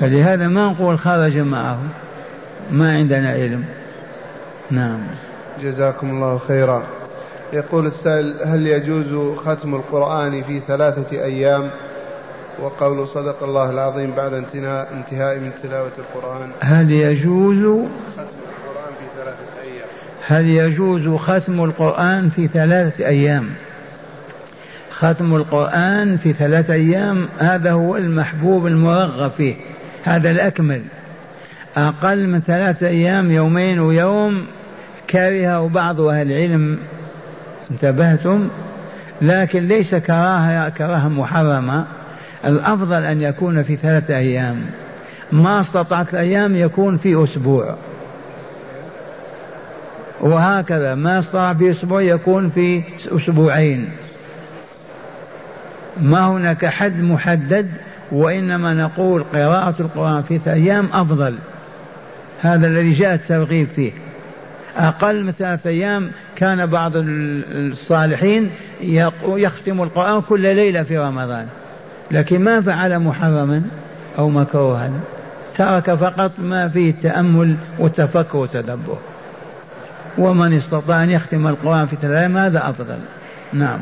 فلهذا 0.00 0.48
ما 0.48 0.66
نقول 0.66 0.98
خرج 0.98 1.38
معه 1.38 1.78
ما 2.70 2.92
عندنا 2.92 3.30
علم. 3.30 3.64
نعم. 4.70 5.00
جزاكم 5.62 6.10
الله 6.10 6.38
خيرا. 6.38 6.82
يقول 7.52 7.86
السائل 7.86 8.36
هل 8.44 8.66
يجوز 8.66 9.36
ختم 9.36 9.74
القرآن 9.74 10.42
في 10.42 10.60
ثلاثة 10.60 11.24
أيام؟ 11.24 11.70
وقول 12.60 13.08
صدق 13.08 13.42
الله 13.42 13.70
العظيم 13.70 14.10
بعد 14.10 14.32
انتهاء 14.32 14.92
انتهاء 14.92 15.38
من 15.38 15.50
تلاوة 15.62 15.92
القرآن. 15.98 16.50
هل 16.60 16.90
يجوز 16.90 17.88
ختم 18.16 18.38
القرآن 18.48 18.92
في 18.98 19.06
ثلاثة 19.16 19.62
أيام. 19.62 19.88
هل 20.26 20.46
يجوز 20.46 21.20
ختم 21.20 21.64
القرآن 21.64 22.30
في 22.30 22.48
ثلاثة 22.48 23.06
أيام؟ 23.06 23.50
ختم 24.90 25.34
القرآن 25.34 26.16
في 26.16 26.32
ثلاثة 26.32 26.74
أيام 26.74 27.28
هذا 27.38 27.72
هو 27.72 27.96
المحبوب 27.96 28.66
المرغب 28.66 29.30
فيه 29.30 29.54
هذا 30.02 30.30
الأكمل. 30.30 30.82
أقل 31.76 32.28
من 32.28 32.40
ثلاثة 32.40 32.88
أيام 32.88 33.30
يومين 33.30 33.80
ويوم 33.80 34.46
كره 35.10 35.68
بعض 35.68 36.00
أهل 36.00 36.32
العلم. 36.32 36.78
انتبهتم؟ 37.70 38.48
لكن 39.22 39.68
ليس 39.68 39.94
كراهة 39.94 40.68
كراهة 40.68 41.08
محرمة. 41.08 41.86
الأفضل 42.44 43.04
أن 43.04 43.22
يكون 43.22 43.62
في 43.62 43.76
ثلاثة 43.76 44.16
أيام. 44.16 44.56
ما 45.32 45.60
استطعت 45.60 46.14
الأيام 46.14 46.56
يكون 46.56 46.96
في 46.96 47.24
أسبوع. 47.24 47.76
وهكذا 50.20 50.94
ما 50.94 51.18
استطاع 51.18 51.54
في 51.54 51.70
أسبوع 51.70 52.02
يكون 52.02 52.50
في 52.50 52.82
أسبوعين. 53.08 53.88
ما 56.00 56.28
هناك 56.28 56.66
حد 56.66 57.02
محدد 57.02 57.70
وإنما 58.12 58.74
نقول 58.74 59.22
قراءة 59.22 59.82
القرآن 59.82 60.22
في 60.22 60.40
أيام 60.46 60.88
أفضل. 60.92 61.34
هذا 62.40 62.66
الذي 62.66 62.92
جاء 62.92 63.14
الترغيب 63.14 63.68
فيه. 63.76 63.92
أقل 64.76 65.24
من 65.24 65.32
ثلاثة 65.32 65.70
أيام 65.70 66.10
كان 66.36 66.66
بعض 66.66 66.92
الصالحين 66.96 68.50
يختم 69.22 69.82
القرآن 69.82 70.20
كل 70.20 70.40
ليلة 70.40 70.82
في 70.82 70.98
رمضان. 70.98 71.46
لكن 72.12 72.44
ما 72.44 72.60
فعل 72.60 72.98
محرما 72.98 73.62
أو 74.18 74.28
مكروها. 74.28 74.90
ترك 75.56 75.94
فقط 75.94 76.32
ما 76.38 76.68
فيه 76.68 76.92
تأمل 76.92 77.56
وتفكر 77.78 78.36
وتدبر. 78.38 78.98
ومن 80.18 80.52
استطاع 80.52 81.02
أن 81.04 81.10
يختم 81.10 81.46
القرآن 81.46 81.86
في 81.86 81.96
ثلاثة 81.96 82.46
هذا 82.46 82.70
أفضل؟ 82.70 82.98
نعم. 83.52 83.80